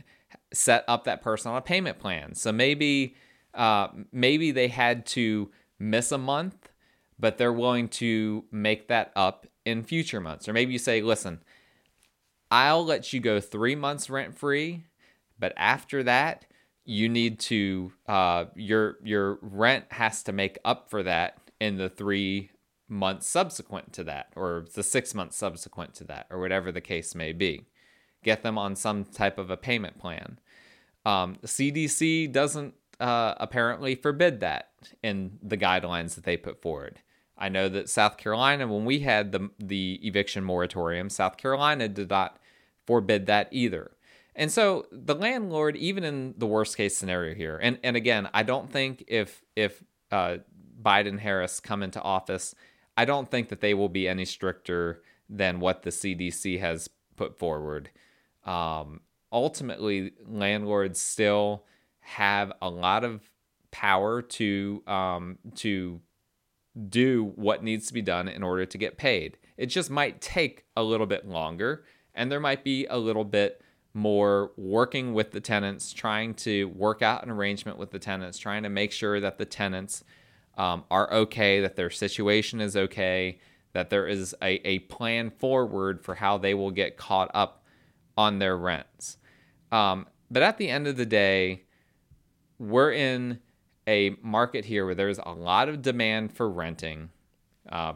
set 0.54 0.84
up 0.88 1.04
that 1.04 1.20
person 1.20 1.50
on 1.50 1.58
a 1.58 1.60
payment 1.62 1.98
plan. 1.98 2.34
So 2.34 2.50
maybe 2.50 3.14
uh, 3.52 3.88
maybe 4.10 4.52
they 4.52 4.68
had 4.68 5.04
to 5.06 5.50
miss 5.78 6.12
a 6.12 6.18
month, 6.18 6.70
but 7.18 7.36
they're 7.36 7.52
willing 7.52 7.88
to 7.88 8.44
make 8.50 8.88
that 8.88 9.12
up 9.14 9.46
in 9.66 9.82
future 9.82 10.20
months. 10.20 10.48
Or 10.48 10.54
maybe 10.54 10.72
you 10.72 10.78
say, 10.78 11.02
listen, 11.02 11.42
I'll 12.50 12.86
let 12.86 13.12
you 13.12 13.20
go 13.20 13.38
three 13.38 13.74
months 13.74 14.08
rent 14.08 14.34
free, 14.34 14.84
but 15.38 15.52
after 15.58 16.02
that, 16.04 16.46
you 16.88 17.06
need 17.06 17.38
to 17.38 17.92
uh, 18.06 18.46
your 18.56 18.96
your 19.04 19.38
rent 19.42 19.84
has 19.90 20.22
to 20.22 20.32
make 20.32 20.58
up 20.64 20.88
for 20.88 21.02
that 21.02 21.36
in 21.60 21.76
the 21.76 21.90
three 21.90 22.50
months 22.88 23.28
subsequent 23.28 23.92
to 23.92 24.04
that, 24.04 24.32
or 24.34 24.64
the 24.74 24.82
six 24.82 25.14
months 25.14 25.36
subsequent 25.36 25.94
to 25.94 26.04
that, 26.04 26.26
or 26.30 26.40
whatever 26.40 26.72
the 26.72 26.80
case 26.80 27.14
may 27.14 27.34
be. 27.34 27.66
Get 28.24 28.42
them 28.42 28.56
on 28.56 28.74
some 28.74 29.04
type 29.04 29.36
of 29.36 29.50
a 29.50 29.56
payment 29.56 29.98
plan. 29.98 30.38
Um, 31.04 31.36
CDC 31.44 32.32
doesn't 32.32 32.72
uh, 32.98 33.34
apparently 33.36 33.94
forbid 33.94 34.40
that 34.40 34.70
in 35.02 35.38
the 35.42 35.58
guidelines 35.58 36.14
that 36.14 36.24
they 36.24 36.38
put 36.38 36.62
forward. 36.62 37.00
I 37.36 37.50
know 37.50 37.68
that 37.68 37.90
South 37.90 38.16
Carolina, 38.16 38.66
when 38.66 38.86
we 38.86 39.00
had 39.00 39.32
the 39.32 39.50
the 39.58 40.00
eviction 40.02 40.42
moratorium, 40.42 41.10
South 41.10 41.36
Carolina 41.36 41.86
did 41.86 42.08
not 42.08 42.38
forbid 42.86 43.26
that 43.26 43.48
either. 43.50 43.90
And 44.38 44.52
so 44.52 44.86
the 44.92 45.16
landlord, 45.16 45.76
even 45.76 46.04
in 46.04 46.34
the 46.38 46.46
worst 46.46 46.76
case 46.76 46.96
scenario 46.96 47.34
here, 47.34 47.58
and, 47.60 47.76
and 47.82 47.96
again, 47.96 48.30
I 48.32 48.44
don't 48.44 48.70
think 48.70 49.04
if 49.08 49.42
if 49.56 49.82
uh, 50.12 50.38
Biden 50.80 51.18
Harris 51.18 51.58
come 51.58 51.82
into 51.82 52.00
office, 52.00 52.54
I 52.96 53.04
don't 53.04 53.28
think 53.28 53.48
that 53.48 53.60
they 53.60 53.74
will 53.74 53.88
be 53.88 54.06
any 54.08 54.24
stricter 54.24 55.02
than 55.28 55.58
what 55.58 55.82
the 55.82 55.90
CDC 55.90 56.60
has 56.60 56.88
put 57.16 57.36
forward. 57.36 57.90
Um, 58.46 59.00
ultimately, 59.32 60.12
landlords 60.24 61.00
still 61.00 61.64
have 61.98 62.52
a 62.62 62.70
lot 62.70 63.02
of 63.02 63.28
power 63.72 64.22
to 64.22 64.84
um, 64.86 65.38
to 65.56 66.00
do 66.88 67.32
what 67.34 67.64
needs 67.64 67.88
to 67.88 67.92
be 67.92 68.02
done 68.02 68.28
in 68.28 68.44
order 68.44 68.64
to 68.64 68.78
get 68.78 68.96
paid. 68.96 69.36
It 69.56 69.66
just 69.66 69.90
might 69.90 70.20
take 70.20 70.64
a 70.76 70.84
little 70.84 71.06
bit 71.08 71.26
longer, 71.26 71.84
and 72.14 72.30
there 72.30 72.38
might 72.38 72.62
be 72.62 72.86
a 72.86 72.98
little 72.98 73.24
bit 73.24 73.60
more 73.94 74.52
working 74.56 75.14
with 75.14 75.32
the 75.32 75.40
tenants, 75.40 75.92
trying 75.92 76.34
to 76.34 76.64
work 76.68 77.02
out 77.02 77.24
an 77.24 77.30
arrangement 77.30 77.78
with 77.78 77.90
the 77.90 77.98
tenants, 77.98 78.38
trying 78.38 78.62
to 78.62 78.68
make 78.68 78.92
sure 78.92 79.20
that 79.20 79.38
the 79.38 79.44
tenants 79.44 80.04
um, 80.56 80.84
are 80.90 81.12
okay, 81.12 81.60
that 81.60 81.76
their 81.76 81.90
situation 81.90 82.60
is 82.60 82.76
okay, 82.76 83.38
that 83.72 83.90
there 83.90 84.06
is 84.06 84.34
a, 84.42 84.66
a 84.66 84.80
plan 84.80 85.30
forward 85.30 86.02
for 86.02 86.16
how 86.16 86.38
they 86.38 86.54
will 86.54 86.70
get 86.70 86.96
caught 86.96 87.30
up 87.34 87.64
on 88.16 88.38
their 88.38 88.56
rents. 88.56 89.16
Um, 89.70 90.06
but 90.30 90.42
at 90.42 90.58
the 90.58 90.68
end 90.68 90.86
of 90.86 90.96
the 90.96 91.06
day, 91.06 91.64
we're 92.58 92.92
in 92.92 93.40
a 93.86 94.16
market 94.22 94.66
here 94.66 94.84
where 94.84 94.94
there's 94.94 95.18
a 95.18 95.32
lot 95.32 95.68
of 95.68 95.82
demand 95.82 96.32
for 96.32 96.48
renting. 96.50 97.10
Uh, 97.68 97.94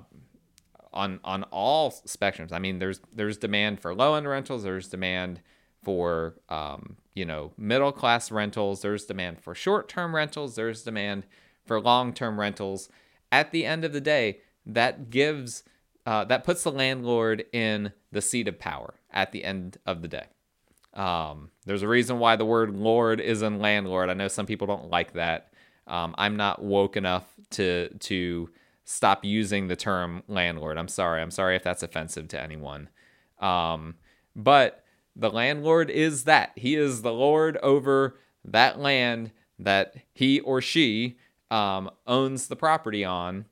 on 0.93 1.21
on 1.25 1.43
all 1.45 1.91
spectrums. 1.91 2.53
I 2.53 2.59
mean, 2.59 2.79
there's 2.79 3.01
there's 3.15 3.39
demand 3.39 3.81
for 3.81 3.95
low 3.95 4.15
end 4.15 4.29
rentals. 4.29 4.63
There's 4.63 4.89
demand 4.89 5.41
for 5.83 6.35
um, 6.49 6.97
you 7.15 7.25
know 7.25 7.53
middle 7.57 7.93
class 7.93 8.31
rentals. 8.31 8.83
There's 8.83 9.05
demand 9.05 9.41
for 9.41 9.55
short 9.55 9.89
term 9.89 10.15
rentals. 10.15 10.55
There's 10.55 10.83
demand 10.83 11.25
for 11.65 11.81
long 11.81 12.13
term 12.13 12.39
rentals. 12.39 12.89
At 13.31 13.51
the 13.51 13.65
end 13.65 13.85
of 13.85 13.93
the 13.93 14.01
day, 14.01 14.39
that 14.67 15.11
gives 15.11 15.65
uh, 16.07 16.25
that 16.25 16.45
puts 16.45 16.63
the 16.63 16.73
landlord 16.73 17.45
in 17.53 17.93
the 18.11 18.23
seat 18.23 18.49
of 18.49 18.59
power. 18.59 18.95
At 19.11 19.33
the 19.33 19.45
end 19.45 19.77
of 19.87 20.03
the 20.03 20.09
day, 20.09 20.25
um, 20.95 21.51
there's 21.67 21.83
a 21.83 21.89
reason 21.89 22.19
why 22.19 22.37
the 22.37 22.47
word 22.47 22.75
lord 22.75 23.21
is 23.21 23.43
in 23.43 23.61
landlord. 23.61 24.09
I 24.11 24.15
know 24.15 24.29
some 24.29 24.47
people 24.47 24.67
don't 24.67 24.91
like 24.91 25.13
that. 25.13 25.53
Um, 25.87 26.15
I'm 26.17 26.37
not 26.37 26.63
woke 26.63 26.97
enough 26.97 27.25
to 27.51 27.89
to 28.01 28.51
stop 28.85 29.25
using 29.25 29.69
the 29.69 29.77
term 29.77 30.23
landlord. 30.29 30.79
I'm 30.79 30.89
sorry. 30.89 31.23
I'm 31.23 31.31
sorry 31.31 31.57
if 31.57 31.63
that's 31.63 31.83
offensive 31.83 32.29
to 32.29 32.41
anyone. 32.41 32.89
Um, 33.39 33.97
but 34.35 34.82
the 35.15 35.31
landlord 35.31 35.91
is 35.91 36.25
that. 36.25 36.53
He 36.57 36.75
is 36.75 37.03
the 37.03 37.13
lord 37.13 37.57
over 37.59 38.19
that 38.45 38.79
land 38.79 39.33
that 39.59 39.95
he 40.13 40.41
or 40.41 40.61
she 40.61 41.19
um, 41.51 41.91
owns 42.07 42.49
the 42.49 42.57
property 42.57 43.05
on. 43.05 43.45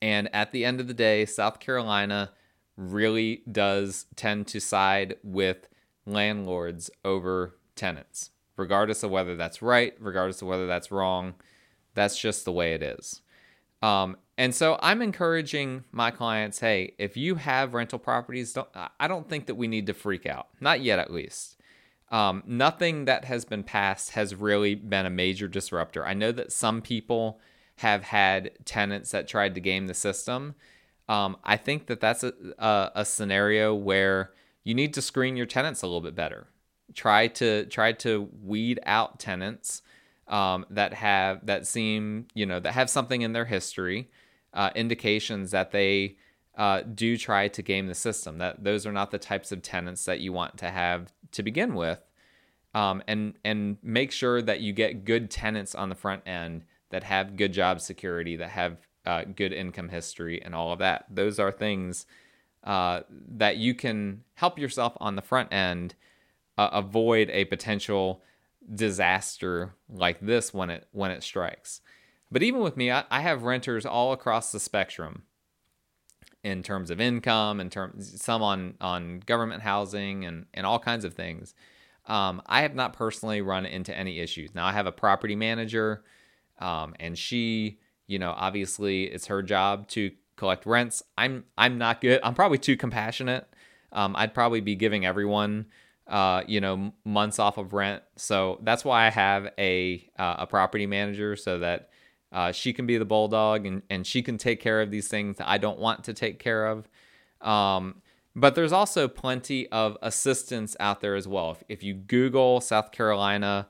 And 0.00 0.28
at 0.34 0.52
the 0.52 0.64
end 0.64 0.80
of 0.80 0.88
the 0.88 0.94
day, 0.94 1.26
South 1.26 1.60
Carolina 1.60 2.30
really 2.76 3.42
does 3.50 4.06
tend 4.16 4.46
to 4.48 4.60
side 4.60 5.16
with 5.22 5.68
landlords 6.06 6.90
over 7.04 7.56
tenants, 7.74 8.30
regardless 8.56 9.02
of 9.02 9.10
whether 9.10 9.36
that's 9.36 9.62
right, 9.62 9.94
regardless 9.98 10.42
of 10.42 10.48
whether 10.48 10.66
that's 10.66 10.90
wrong. 10.90 11.34
That's 11.94 12.18
just 12.18 12.44
the 12.44 12.52
way 12.52 12.74
it 12.74 12.82
is. 12.82 13.22
Um, 13.82 14.16
and 14.36 14.54
so 14.54 14.78
I'm 14.82 15.00
encouraging 15.02 15.84
my 15.92 16.10
clients, 16.10 16.60
hey, 16.60 16.94
if 16.98 17.16
you 17.16 17.36
have 17.36 17.74
rental 17.74 17.98
properties, 17.98 18.52
don't, 18.52 18.68
I 18.98 19.06
don't 19.06 19.28
think 19.28 19.46
that 19.46 19.54
we 19.54 19.68
need 19.68 19.86
to 19.86 19.94
freak 19.94 20.26
out. 20.26 20.48
Not 20.60 20.80
yet, 20.80 20.98
at 20.98 21.12
least. 21.12 21.60
Um, 22.10 22.42
nothing 22.46 23.06
that 23.06 23.24
has 23.24 23.44
been 23.44 23.62
passed 23.62 24.10
has 24.10 24.34
really 24.34 24.74
been 24.74 25.06
a 25.06 25.10
major 25.10 25.48
disruptor. 25.48 26.04
I 26.06 26.14
know 26.14 26.32
that 26.32 26.52
some 26.52 26.82
people 26.82 27.40
have 27.76 28.04
had 28.04 28.52
tenants 28.64 29.10
that 29.10 29.28
tried 29.28 29.54
to 29.54 29.60
game 29.60 29.86
the 29.86 29.94
system. 29.94 30.54
Um, 31.08 31.36
I 31.44 31.56
think 31.56 31.86
that 31.86 32.00
that's 32.00 32.24
a, 32.24 32.32
a, 32.58 32.92
a 32.96 33.04
scenario 33.04 33.74
where 33.74 34.32
you 34.62 34.74
need 34.74 34.94
to 34.94 35.02
screen 35.02 35.36
your 35.36 35.46
tenants 35.46 35.82
a 35.82 35.86
little 35.86 36.00
bit 36.00 36.14
better. 36.14 36.46
Try 36.94 37.28
to 37.28 37.66
try 37.66 37.92
to 37.92 38.28
weed 38.42 38.80
out 38.86 39.18
tenants 39.18 39.82
um, 40.28 40.64
that 40.70 40.94
have 40.94 41.44
that 41.46 41.66
seem 41.66 42.26
you 42.34 42.46
know 42.46 42.60
that 42.60 42.72
have 42.72 42.88
something 42.88 43.22
in 43.22 43.32
their 43.32 43.44
history, 43.44 44.10
uh, 44.54 44.70
indications 44.74 45.50
that 45.50 45.72
they 45.72 46.16
uh, 46.56 46.82
do 46.82 47.16
try 47.16 47.48
to 47.48 47.62
game 47.62 47.86
the 47.86 47.94
system. 47.94 48.38
That 48.38 48.64
those 48.64 48.86
are 48.86 48.92
not 48.92 49.10
the 49.10 49.18
types 49.18 49.52
of 49.52 49.62
tenants 49.62 50.04
that 50.04 50.20
you 50.20 50.32
want 50.32 50.56
to 50.58 50.70
have 50.70 51.12
to 51.32 51.42
begin 51.42 51.74
with, 51.74 52.00
um, 52.74 53.02
and 53.06 53.34
and 53.44 53.76
make 53.82 54.12
sure 54.12 54.40
that 54.40 54.60
you 54.60 54.72
get 54.72 55.04
good 55.04 55.30
tenants 55.30 55.74
on 55.74 55.88
the 55.88 55.94
front 55.94 56.22
end 56.26 56.64
that 56.90 57.04
have 57.04 57.36
good 57.36 57.52
job 57.52 57.80
security, 57.80 58.36
that 58.36 58.50
have 58.50 58.78
uh, 59.04 59.24
good 59.24 59.52
income 59.52 59.88
history, 59.88 60.40
and 60.42 60.54
all 60.54 60.72
of 60.72 60.78
that. 60.78 61.06
Those 61.10 61.38
are 61.38 61.50
things 61.50 62.06
uh, 62.62 63.00
that 63.10 63.56
you 63.56 63.74
can 63.74 64.22
help 64.34 64.58
yourself 64.58 64.94
on 65.00 65.16
the 65.16 65.22
front 65.22 65.52
end 65.52 65.94
uh, 66.56 66.70
avoid 66.72 67.30
a 67.30 67.44
potential 67.46 68.22
disaster 68.74 69.74
like 69.88 70.20
this 70.20 70.54
when 70.54 70.70
it 70.70 70.88
when 70.92 71.10
it 71.10 71.22
strikes. 71.22 71.80
But 72.30 72.42
even 72.42 72.60
with 72.60 72.76
me, 72.76 72.90
I, 72.90 73.04
I 73.10 73.20
have 73.20 73.42
renters 73.42 73.86
all 73.86 74.12
across 74.12 74.52
the 74.52 74.60
spectrum 74.60 75.22
in 76.42 76.62
terms 76.62 76.90
of 76.90 77.00
income, 77.00 77.60
in 77.60 77.70
terms 77.70 78.20
some 78.20 78.42
on 78.42 78.74
on 78.80 79.20
government 79.20 79.62
housing 79.62 80.24
and 80.24 80.46
and 80.54 80.66
all 80.66 80.78
kinds 80.78 81.04
of 81.04 81.14
things. 81.14 81.54
Um, 82.06 82.42
I 82.46 82.62
have 82.62 82.74
not 82.74 82.92
personally 82.92 83.40
run 83.40 83.64
into 83.64 83.96
any 83.96 84.20
issues. 84.20 84.54
Now 84.54 84.66
I 84.66 84.72
have 84.72 84.86
a 84.86 84.92
property 84.92 85.36
manager, 85.36 86.04
um, 86.58 86.94
and 87.00 87.16
she, 87.16 87.78
you 88.06 88.18
know, 88.18 88.34
obviously 88.36 89.04
it's 89.04 89.26
her 89.28 89.42
job 89.42 89.88
to 89.88 90.10
collect 90.36 90.66
rents. 90.66 91.02
I'm 91.16 91.44
I'm 91.56 91.78
not 91.78 92.00
good. 92.00 92.20
I'm 92.22 92.34
probably 92.34 92.58
too 92.58 92.76
compassionate. 92.76 93.48
Um, 93.92 94.14
I'd 94.16 94.34
probably 94.34 94.60
be 94.60 94.74
giving 94.74 95.06
everyone, 95.06 95.66
uh, 96.06 96.42
you 96.46 96.60
know, 96.60 96.92
months 97.04 97.38
off 97.38 97.56
of 97.56 97.72
rent. 97.72 98.02
So 98.16 98.58
that's 98.62 98.84
why 98.84 99.06
I 99.06 99.10
have 99.10 99.52
a 99.58 100.06
uh, 100.18 100.36
a 100.40 100.46
property 100.46 100.86
manager 100.86 101.36
so 101.36 101.60
that 101.60 101.88
uh, 102.34 102.50
she 102.50 102.72
can 102.72 102.84
be 102.84 102.98
the 102.98 103.04
bulldog 103.04 103.64
and, 103.64 103.82
and 103.88 104.04
she 104.04 104.20
can 104.20 104.36
take 104.36 104.60
care 104.60 104.82
of 104.82 104.90
these 104.90 105.06
things 105.06 105.36
that 105.36 105.48
I 105.48 105.56
don't 105.56 105.78
want 105.78 106.02
to 106.04 106.12
take 106.12 106.40
care 106.40 106.66
of. 106.66 106.88
Um, 107.40 108.02
but 108.34 108.56
there's 108.56 108.72
also 108.72 109.06
plenty 109.06 109.68
of 109.68 109.96
assistance 110.02 110.76
out 110.80 111.00
there 111.00 111.14
as 111.14 111.28
well. 111.28 111.52
If, 111.52 111.62
if 111.68 111.82
you 111.84 111.94
Google 111.94 112.60
South 112.60 112.90
Carolina 112.90 113.68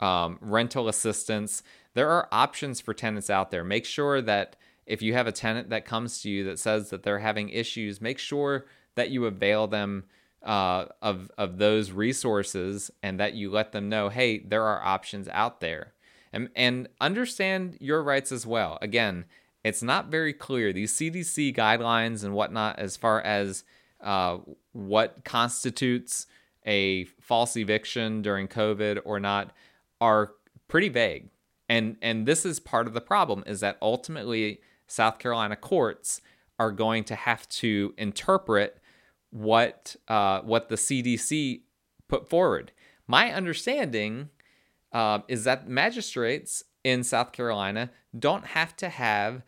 um, 0.00 0.38
rental 0.40 0.88
assistance, 0.88 1.62
there 1.92 2.08
are 2.08 2.26
options 2.32 2.80
for 2.80 2.94
tenants 2.94 3.28
out 3.28 3.50
there. 3.50 3.62
Make 3.62 3.84
sure 3.84 4.22
that 4.22 4.56
if 4.86 5.02
you 5.02 5.12
have 5.12 5.26
a 5.26 5.32
tenant 5.32 5.68
that 5.68 5.84
comes 5.84 6.22
to 6.22 6.30
you 6.30 6.42
that 6.44 6.58
says 6.58 6.88
that 6.88 7.02
they're 7.02 7.18
having 7.18 7.50
issues, 7.50 8.00
make 8.00 8.18
sure 8.18 8.64
that 8.94 9.10
you 9.10 9.26
avail 9.26 9.66
them 9.66 10.04
uh, 10.42 10.86
of 11.02 11.30
of 11.36 11.58
those 11.58 11.90
resources 11.90 12.90
and 13.02 13.20
that 13.20 13.34
you 13.34 13.50
let 13.50 13.72
them 13.72 13.90
know, 13.90 14.08
hey, 14.08 14.38
there 14.38 14.62
are 14.62 14.82
options 14.82 15.28
out 15.28 15.60
there 15.60 15.92
and, 16.36 16.50
and 16.54 16.88
understand 17.00 17.78
your 17.80 18.02
rights 18.02 18.30
as 18.30 18.46
well. 18.46 18.78
Again, 18.82 19.24
it's 19.64 19.82
not 19.82 20.10
very 20.10 20.34
clear. 20.34 20.70
These 20.70 20.92
CDC 20.92 21.56
guidelines 21.56 22.22
and 22.22 22.34
whatnot, 22.34 22.78
as 22.78 22.96
far 22.96 23.22
as 23.22 23.64
uh, 24.02 24.38
what 24.72 25.24
constitutes 25.24 26.26
a 26.66 27.04
false 27.20 27.56
eviction 27.56 28.20
during 28.20 28.48
COVID 28.48 29.00
or 29.04 29.18
not, 29.18 29.52
are 29.98 30.32
pretty 30.68 30.90
vague. 30.90 31.30
And 31.68 31.96
and 32.02 32.26
this 32.26 32.44
is 32.44 32.60
part 32.60 32.86
of 32.86 32.92
the 32.92 33.00
problem 33.00 33.42
is 33.46 33.60
that 33.60 33.78
ultimately 33.80 34.60
South 34.86 35.18
Carolina 35.18 35.56
courts 35.56 36.20
are 36.58 36.70
going 36.70 37.02
to 37.04 37.14
have 37.14 37.48
to 37.48 37.94
interpret 37.96 38.78
what 39.30 39.96
uh, 40.06 40.40
what 40.42 40.68
the 40.68 40.76
CDC 40.76 41.62
put 42.08 42.28
forward. 42.28 42.72
My 43.08 43.32
understanding 43.32 44.28
uh, 44.96 45.18
is 45.28 45.44
that 45.44 45.68
magistrates 45.68 46.64
in 46.82 47.04
South 47.04 47.30
Carolina 47.30 47.90
don't 48.18 48.46
have 48.46 48.74
to 48.76 48.88
have 48.88 49.42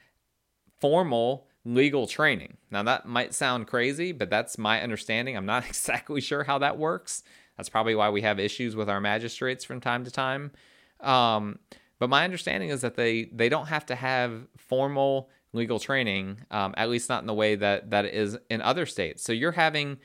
formal 0.79 1.47
legal 1.65 2.07
training. 2.07 2.59
Now, 2.71 2.83
that 2.83 3.07
might 3.07 3.33
sound 3.33 3.67
crazy, 3.67 4.13
but 4.13 4.29
that's 4.29 4.59
my 4.59 4.83
understanding. 4.83 5.39
I'm 5.39 5.47
not 5.47 5.67
exactly 5.69 6.21
sure 6.21 6.45
how 6.45 6.59
that 6.59 6.77
works. 6.77 7.23
That's 7.57 7.71
probably 7.71 7.95
why 7.95 8.11
we 8.11 8.21
have 8.21 8.39
issues 8.39 8.77
with 8.77 8.91
our 8.91 9.01
magistrates 9.01 9.65
from 9.65 9.81
time 9.81 10.05
to 10.05 10.11
time. 10.11 10.53
Um, 11.01 11.59
but 11.99 12.11
my 12.11 12.25
understanding 12.25 12.69
is 12.69 12.83
that 12.83 12.97
they 12.97 13.31
they 13.33 13.49
don't 13.49 13.69
have 13.69 13.87
to 13.87 13.95
have 13.95 14.47
formal 14.59 15.31
legal 15.55 15.79
training, 15.79 16.45
um, 16.51 16.75
at 16.77 16.91
least 16.91 17.09
not 17.09 17.23
in 17.23 17.27
the 17.27 17.33
way 17.33 17.55
that 17.55 17.89
that 17.89 18.05
is 18.05 18.37
in 18.51 18.61
other 18.61 18.85
states. 18.85 19.23
So 19.23 19.33
you're 19.33 19.53
having 19.53 19.97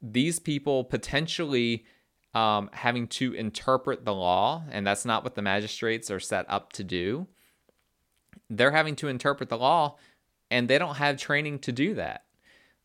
these 0.00 0.38
people 0.38 0.84
potentially 0.84 1.84
um, 2.34 2.70
having 2.72 3.08
to 3.08 3.32
interpret 3.34 4.04
the 4.04 4.14
law, 4.14 4.62
and 4.70 4.86
that's 4.86 5.04
not 5.04 5.24
what 5.24 5.34
the 5.34 5.42
magistrates 5.42 6.10
are 6.10 6.20
set 6.20 6.46
up 6.48 6.72
to 6.74 6.84
do. 6.84 7.26
They're 8.48 8.70
having 8.70 8.96
to 8.96 9.08
interpret 9.08 9.48
the 9.48 9.58
law, 9.58 9.96
and 10.50 10.68
they 10.68 10.78
don't 10.78 10.96
have 10.96 11.16
training 11.16 11.60
to 11.60 11.72
do 11.72 11.94
that. 11.94 12.24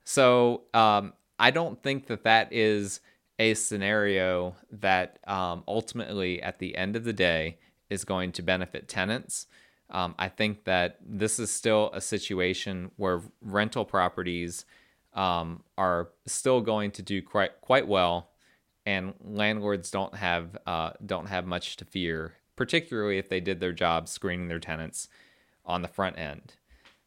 So 0.04 0.64
um, 0.74 1.14
I 1.38 1.52
don't 1.52 1.82
think 1.82 2.08
that 2.08 2.24
that 2.24 2.52
is 2.52 3.02
a 3.38 3.54
scenario 3.54 4.56
that 4.72 5.20
um, 5.28 5.64
ultimately, 5.68 6.42
at 6.42 6.60
the 6.60 6.76
end 6.76 6.96
of 6.96 7.04
the 7.04 7.14
day, 7.14 7.58
is 7.90 8.06
going 8.06 8.32
to 8.34 8.42
benefit 8.42 8.88
tenants. 8.88 9.48
Um, 9.90 10.16
I 10.18 10.30
think 10.30 10.64
that 10.64 10.98
this 11.06 11.38
is 11.40 11.52
still 11.52 11.92
a 11.94 12.02
situation 12.02 12.92
where 12.96 13.22
rental 13.42 13.86
properties 13.86 14.66
um, 15.14 15.64
are 15.78 16.10
still 16.26 16.62
going 16.62 16.92
to 16.92 17.02
do 17.02 17.22
quite 17.22 17.62
quite 17.62 17.88
well 17.88 18.30
and 18.86 19.14
landlords 19.24 19.90
don't 19.90 20.16
have 20.16 20.58
uh, 20.66 20.92
don't 21.06 21.28
have 21.28 21.46
much 21.46 21.76
to 21.78 21.86
fear, 21.86 22.36
particularly 22.56 23.18
if 23.18 23.30
they 23.30 23.40
did 23.40 23.60
their 23.60 23.74
job 23.74 24.08
screening 24.08 24.48
their 24.48 24.60
tenants 24.60 25.08
on 25.66 25.82
the 25.82 25.88
front 25.88 26.18
end. 26.18 26.54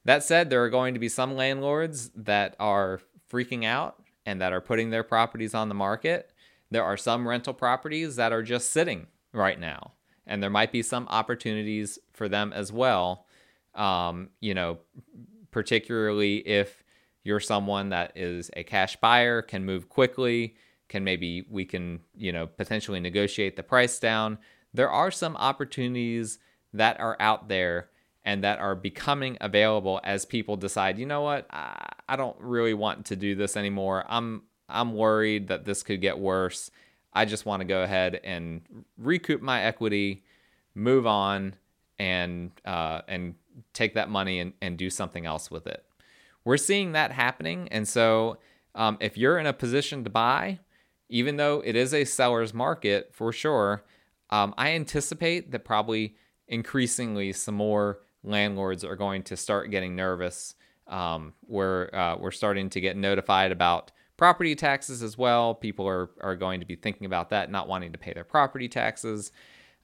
That 0.05 0.25
said, 0.25 0.51
there 0.51 0.65
are 0.65 0.71
going 0.71 0.95
to 0.95 1.01
be 1.01 1.09
some 1.09 1.37
landlords 1.37 2.11
that 2.17 2.57
are 2.59 3.01
freaking 3.31 3.65
out 3.65 4.03
and 4.27 4.41
that 4.41 4.53
are 4.53 4.61
putting 4.61 4.91
their 4.91 5.05
properties 5.05 5.55
on 5.55 5.69
the 5.69 5.75
market. 5.75 6.33
There 6.71 6.85
are 6.85 6.97
some 6.97 7.27
rental 7.27 7.55
properties 7.55 8.17
that 8.17 8.33
are 8.33 8.43
just 8.43 8.71
sitting 8.71 9.07
right 9.33 9.59
now, 9.59 9.93
and 10.27 10.43
there 10.43 10.51
might 10.51 10.73
be 10.73 10.83
some 10.83 11.07
opportunities 11.09 11.99
for 12.13 12.29
them 12.29 12.53
as 12.53 12.73
well. 12.73 13.27
Um, 13.75 14.31
you 14.41 14.55
know, 14.55 14.79
particularly 15.51 16.39
if 16.39 16.83
you're 17.23 17.41
someone 17.41 17.91
that 17.91 18.13
is 18.17 18.51
a 18.57 18.65
cash 18.65 18.97
buyer, 18.97 19.43
can 19.43 19.65
move 19.65 19.89
quickly 19.89 20.57
can 20.89 21.05
maybe 21.05 21.47
we 21.51 21.65
can 21.65 22.01
you 22.17 22.33
know 22.33 22.47
potentially 22.47 23.01
negotiate 23.01 23.57
the 23.57 23.63
price 23.63 23.99
down. 23.99 24.39
There 24.75 24.91
are 24.91 25.11
some 25.11 25.37
opportunities 25.37 26.39
that 26.73 27.01
are 27.01 27.17
out 27.21 27.49
there 27.49 27.91
and 28.25 28.45
that 28.45 28.59
are 28.59 28.75
becoming 28.75 29.39
available 29.41 30.01
as 30.05 30.25
people 30.25 30.57
decide 30.57 30.99
you 30.99 31.07
know 31.07 31.23
what? 31.23 31.47
I, 31.51 31.89
I 32.09 32.17
don't 32.17 32.37
really 32.41 32.75
want 32.75 33.07
to 33.07 33.17
do 33.17 33.35
this 33.35 33.57
anymore. 33.57 34.05
I'm 34.09 34.43
i'm 34.69 34.95
worried 34.95 35.49
that 35.49 35.65
this 35.65 35.83
could 35.83 36.01
get 36.01 36.19
worse. 36.19 36.71
I 37.13 37.25
just 37.25 37.47
want 37.47 37.61
to 37.61 37.65
go 37.65 37.83
ahead 37.83 38.21
and 38.23 38.63
recoup 38.99 39.41
my 39.43 39.63
equity 39.63 40.25
move 40.75 41.07
on 41.07 41.55
and 41.99 42.51
uh, 42.65 43.03
and 43.09 43.35
take 43.73 43.95
that 43.95 44.09
money 44.09 44.41
and, 44.41 44.53
and 44.63 44.79
do 44.79 44.89
something 44.89 45.27
else 45.27 45.51
with 45.51 45.67
it. 45.67 45.85
We're 46.45 46.57
seeing 46.57 46.93
that 46.93 47.13
happening. 47.13 47.69
And 47.71 47.87
so 47.87 48.39
um, 48.75 48.97
if 49.01 49.19
you're 49.19 49.39
in 49.39 49.47
a 49.47 49.53
position 49.53 50.05
to 50.05 50.11
buy 50.11 50.61
even 51.09 51.37
though 51.37 51.63
it 51.65 51.77
is 51.77 51.95
a 51.95 52.05
seller's 52.05 52.53
market 52.53 53.11
for 53.13 53.33
sure, 53.33 53.85
um, 54.31 54.55
I 54.59 54.73
anticipate 54.73 55.51
that 55.53 55.65
probably 55.65 56.17
increasingly 56.47 57.33
some 57.33 57.55
more 57.55 58.01
landlords 58.23 58.85
are 58.85 58.97
going 58.97 59.23
to 59.25 59.37
start 59.37 59.71
getting 59.71 59.97
nervous. 59.97 60.55
Um, 60.87 61.35
we're 61.47 61.91
uh, 61.93 62.17
we're 62.19 62.31
starting 62.31 62.71
to 62.71 62.81
get 62.81 62.97
notified 62.97 63.53
about 63.53 63.93
property 64.17 64.55
taxes 64.55 65.03
as 65.03 65.17
well. 65.17 65.55
People 65.55 65.87
are 65.87 66.11
are 66.21 66.37
going 66.37 66.61
to 66.61 66.67
be 66.67 66.77
thinking 66.77 67.07
about 67.07 67.31
that, 67.31 67.51
not 67.51 67.69
wanting 67.69 67.93
to 67.93 67.99
pay 67.99 68.13
their 68.13 68.25
property 68.25 68.69
taxes, 68.69 69.33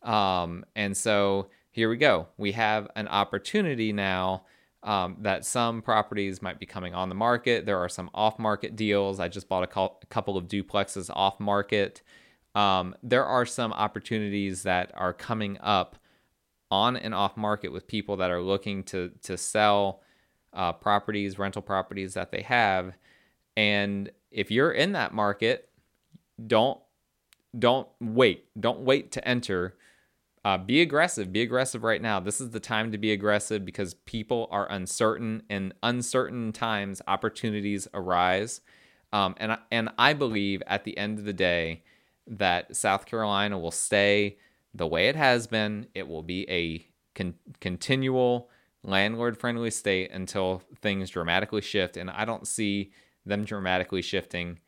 um, 0.02 0.64
and 0.74 0.96
so 0.96 1.48
here 1.70 1.88
we 1.88 1.96
go. 1.96 2.28
We 2.36 2.52
have 2.52 2.88
an 2.96 3.08
opportunity 3.08 3.92
now 3.92 4.44
um, 4.84 5.16
that 5.20 5.44
some 5.44 5.82
properties 5.82 6.42
might 6.42 6.60
be 6.60 6.66
coming 6.66 6.94
on 6.94 7.08
the 7.08 7.14
market. 7.14 7.66
There 7.66 7.78
are 7.78 7.88
some 7.88 8.10
off 8.14 8.38
market 8.38 8.76
deals. 8.76 9.18
I 9.18 9.28
just 9.28 9.48
bought 9.48 9.64
a, 9.64 9.66
co- 9.66 9.98
a 10.02 10.06
couple 10.06 10.36
of 10.36 10.46
duplexes 10.46 11.10
off 11.12 11.40
market. 11.40 12.02
Um, 12.54 12.94
there 13.02 13.24
are 13.24 13.46
some 13.46 13.72
opportunities 13.72 14.62
that 14.62 14.92
are 14.94 15.12
coming 15.12 15.58
up 15.60 15.96
on 16.70 16.96
and 16.96 17.14
off 17.14 17.36
market 17.36 17.72
with 17.72 17.86
people 17.86 18.16
that 18.18 18.30
are 18.30 18.42
looking 18.42 18.82
to 18.84 19.10
to 19.22 19.36
sell 19.36 20.02
uh, 20.52 20.72
properties, 20.72 21.38
rental 21.38 21.62
properties 21.62 22.14
that 22.14 22.30
they 22.30 22.42
have. 22.42 22.94
And 23.56 24.10
if 24.30 24.50
you're 24.50 24.72
in 24.72 24.92
that 24.92 25.14
market, 25.14 25.68
don't 26.46 26.78
don't 27.58 27.88
wait. 28.00 28.46
Don't 28.60 28.80
wait 28.80 29.12
to 29.12 29.26
enter 29.26 29.76
uh, 30.44 30.58
be 30.58 30.82
aggressive. 30.82 31.32
Be 31.32 31.42
aggressive 31.42 31.82
right 31.82 32.02
now. 32.02 32.20
This 32.20 32.40
is 32.40 32.50
the 32.50 32.60
time 32.60 32.92
to 32.92 32.98
be 32.98 33.12
aggressive 33.12 33.64
because 33.64 33.94
people 33.94 34.46
are 34.50 34.70
uncertain. 34.70 35.42
and 35.48 35.72
uncertain 35.82 36.52
times, 36.52 37.00
opportunities 37.06 37.88
arise. 37.94 38.60
Um, 39.12 39.34
and 39.38 39.56
and 39.70 39.90
I 39.96 40.12
believe 40.12 40.62
at 40.66 40.84
the 40.84 40.98
end 40.98 41.18
of 41.18 41.24
the 41.24 41.32
day 41.32 41.82
that 42.26 42.74
South 42.76 43.06
Carolina 43.06 43.58
will 43.58 43.70
stay 43.70 44.36
the 44.74 44.86
way 44.86 45.08
it 45.08 45.16
has 45.16 45.46
been. 45.46 45.86
It 45.94 46.08
will 46.08 46.22
be 46.22 46.48
a 46.50 46.84
con- 47.14 47.36
continual 47.60 48.50
landlord 48.82 49.38
friendly 49.38 49.70
state 49.70 50.10
until 50.10 50.62
things 50.82 51.10
dramatically 51.10 51.62
shift. 51.62 51.96
And 51.96 52.10
I 52.10 52.24
don't 52.24 52.46
see 52.46 52.92
them 53.24 53.44
dramatically 53.44 54.02
shifting 54.02 54.58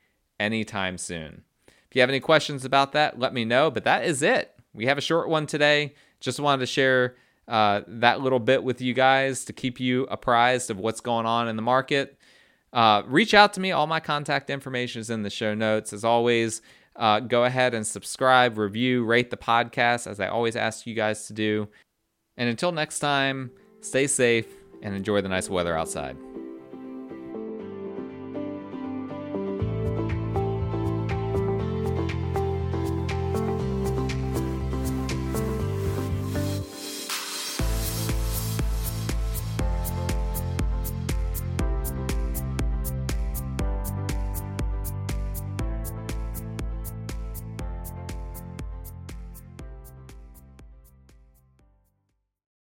anytime 0.40 0.96
soon. 0.96 1.42
If 1.66 1.94
you 1.94 2.00
have 2.00 2.08
any 2.08 2.20
questions 2.20 2.64
about 2.64 2.92
that, 2.92 3.18
let 3.18 3.34
me 3.34 3.44
know. 3.44 3.70
But 3.70 3.84
that 3.84 4.04
is 4.04 4.22
it. 4.22 4.55
We 4.76 4.86
have 4.86 4.98
a 4.98 5.00
short 5.00 5.28
one 5.28 5.46
today. 5.46 5.94
Just 6.20 6.38
wanted 6.38 6.60
to 6.60 6.66
share 6.66 7.16
uh, 7.48 7.80
that 7.86 8.20
little 8.20 8.38
bit 8.38 8.62
with 8.62 8.80
you 8.80 8.94
guys 8.94 9.44
to 9.46 9.52
keep 9.52 9.80
you 9.80 10.04
apprised 10.04 10.70
of 10.70 10.78
what's 10.78 11.00
going 11.00 11.26
on 11.26 11.48
in 11.48 11.56
the 11.56 11.62
market. 11.62 12.18
Uh, 12.72 13.02
reach 13.06 13.32
out 13.32 13.54
to 13.54 13.60
me. 13.60 13.72
All 13.72 13.86
my 13.86 14.00
contact 14.00 14.50
information 14.50 15.00
is 15.00 15.08
in 15.08 15.22
the 15.22 15.30
show 15.30 15.54
notes. 15.54 15.92
As 15.92 16.04
always, 16.04 16.60
uh, 16.94 17.20
go 17.20 17.44
ahead 17.44 17.72
and 17.72 17.86
subscribe, 17.86 18.58
review, 18.58 19.04
rate 19.04 19.30
the 19.30 19.36
podcast, 19.36 20.06
as 20.06 20.20
I 20.20 20.28
always 20.28 20.56
ask 20.56 20.86
you 20.86 20.94
guys 20.94 21.26
to 21.28 21.32
do. 21.32 21.68
And 22.36 22.48
until 22.48 22.72
next 22.72 22.98
time, 22.98 23.50
stay 23.80 24.06
safe 24.06 24.46
and 24.82 24.94
enjoy 24.94 25.22
the 25.22 25.28
nice 25.28 25.48
weather 25.48 25.76
outside. 25.76 26.16